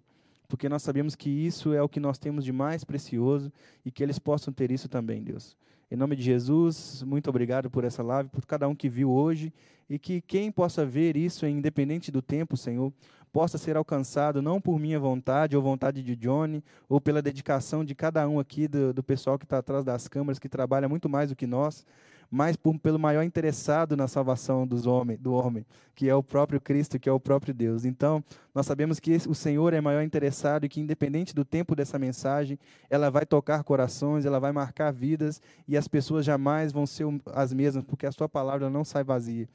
Porque 0.49 0.69
nós 0.69 0.83
sabemos 0.83 1.15
que 1.15 1.29
isso 1.29 1.75
é 1.75 1.83
o 1.83 1.89
que 1.89 2.01
nós 2.01 2.19
temos 2.19 2.45
de 2.45 2.53
mais 2.53 2.85
precioso 2.85 3.53
e 3.85 3.91
que 3.91 4.03
eles 4.03 4.19
possam 4.19 4.53
ter 4.53 4.71
isso 4.71 4.89
também, 4.89 5.23
Deus. 5.23 5.57
Em 5.93 5.97
nome 5.97 6.17
de 6.17 6.23
Jesus, 6.23 7.03
muito 7.07 7.29
obrigado 7.29 7.69
por 7.69 7.85
essa 7.85 8.03
live, 8.03 8.27
por 8.31 8.47
cada 8.47 8.67
um 8.67 8.75
que 8.75 8.89
viu 8.89 9.11
hoje 9.11 9.53
e 9.91 9.99
que 9.99 10.23
quem 10.23 10.51
possa 10.51 10.87
ver 10.87 11.19
isso, 11.19 11.47
independente 11.47 12.11
do 12.11 12.23
tempo, 12.23 12.57
Senhor, 12.57 12.91
possa 13.31 13.59
ser 13.59 13.77
alcançado 13.77 14.41
não 14.41 14.59
por 14.59 14.79
minha 14.79 14.99
vontade 14.99 15.55
ou 15.55 15.63
vontade 15.63 16.03
de 16.03 16.17
Johnny, 16.17 16.65
ou 16.89 16.99
pela 16.99 17.21
dedicação 17.21 17.85
de 17.85 17.95
cada 17.95 18.27
um 18.27 18.41
aqui 18.41 18.67
do, 18.67 18.95
do 18.95 19.03
pessoal 19.03 19.39
que 19.39 19.45
está 19.45 19.59
atrás 19.59 19.85
das 19.85 20.09
câmeras, 20.09 20.39
que 20.39 20.49
trabalha 20.49 20.89
muito 20.89 21.11
mais 21.11 21.29
do 21.29 21.37
que 21.37 21.47
nós, 21.47 21.85
mas 22.33 22.57
por, 22.57 22.79
pelo 22.79 22.99
maior 22.99 23.23
interessado 23.23 23.95
na 23.95 24.09
salvação 24.09 24.67
dos 24.67 24.87
homem, 24.87 25.19
do 25.19 25.35
homem, 25.35 25.67
que 25.95 26.09
é 26.09 26.15
o 26.15 26.23
próprio 26.23 26.59
Cristo, 26.59 26.99
que 26.99 27.07
é 27.07 27.13
o 27.13 27.21
próprio 27.21 27.53
Deus. 27.53 27.85
Então, 27.85 28.25
nós 28.55 28.65
sabemos 28.65 28.99
que 28.99 29.15
o 29.29 29.35
Senhor 29.35 29.75
é 29.75 29.83
maior 29.83 30.01
interessado 30.01 30.65
e 30.65 30.69
que, 30.71 30.81
independente 30.81 31.35
do 31.35 31.45
tempo 31.45 31.77
dessa 31.77 31.99
mensagem, 31.99 32.59
ela 32.89 33.11
vai 33.11 33.27
tocar 33.27 33.63
corações, 33.63 34.25
ela 34.25 34.41
vai 34.41 34.51
marcar 34.51 34.91
vidas 34.91 35.43
e 35.69 35.77
as 35.77 35.87
pessoas 35.87 36.25
jamais 36.25 36.73
vão 36.73 36.87
ser 36.87 37.05
as 37.35 37.53
mesmas, 37.53 37.85
porque 37.85 38.07
a 38.07 38.13
sua 38.13 38.31
palavra 38.31 38.71
não 38.71 38.83
sai 38.83 39.05
vazia. 39.05 39.47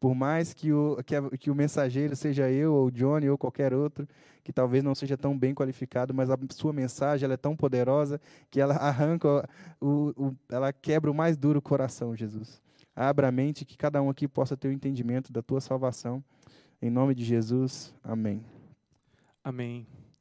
Por 0.00 0.14
mais 0.14 0.54
que 0.54 0.72
o, 0.72 1.02
que, 1.04 1.16
a, 1.16 1.30
que 1.30 1.50
o 1.50 1.54
mensageiro 1.54 2.14
seja 2.14 2.50
eu, 2.50 2.72
ou 2.72 2.90
Johnny, 2.90 3.28
ou 3.28 3.36
qualquer 3.36 3.74
outro, 3.74 4.06
que 4.44 4.52
talvez 4.52 4.82
não 4.82 4.94
seja 4.94 5.16
tão 5.16 5.36
bem 5.36 5.54
qualificado, 5.54 6.14
mas 6.14 6.30
a 6.30 6.38
sua 6.50 6.72
mensagem 6.72 7.24
ela 7.24 7.34
é 7.34 7.36
tão 7.36 7.56
poderosa 7.56 8.20
que 8.50 8.60
ela 8.60 8.74
arranca, 8.76 9.48
o, 9.80 10.12
o, 10.16 10.36
ela 10.48 10.72
quebra 10.72 11.10
o 11.10 11.14
mais 11.14 11.36
duro 11.36 11.60
coração, 11.60 12.14
Jesus. 12.14 12.62
Abra 12.94 13.28
a 13.28 13.32
mente 13.32 13.64
que 13.64 13.76
cada 13.76 14.00
um 14.00 14.08
aqui 14.08 14.26
possa 14.26 14.56
ter 14.56 14.68
o 14.68 14.72
entendimento 14.72 15.32
da 15.32 15.42
tua 15.42 15.60
salvação. 15.60 16.22
Em 16.80 16.90
nome 16.90 17.14
de 17.14 17.24
Jesus, 17.24 17.94
amém. 18.02 18.44
Amém. 19.42 19.86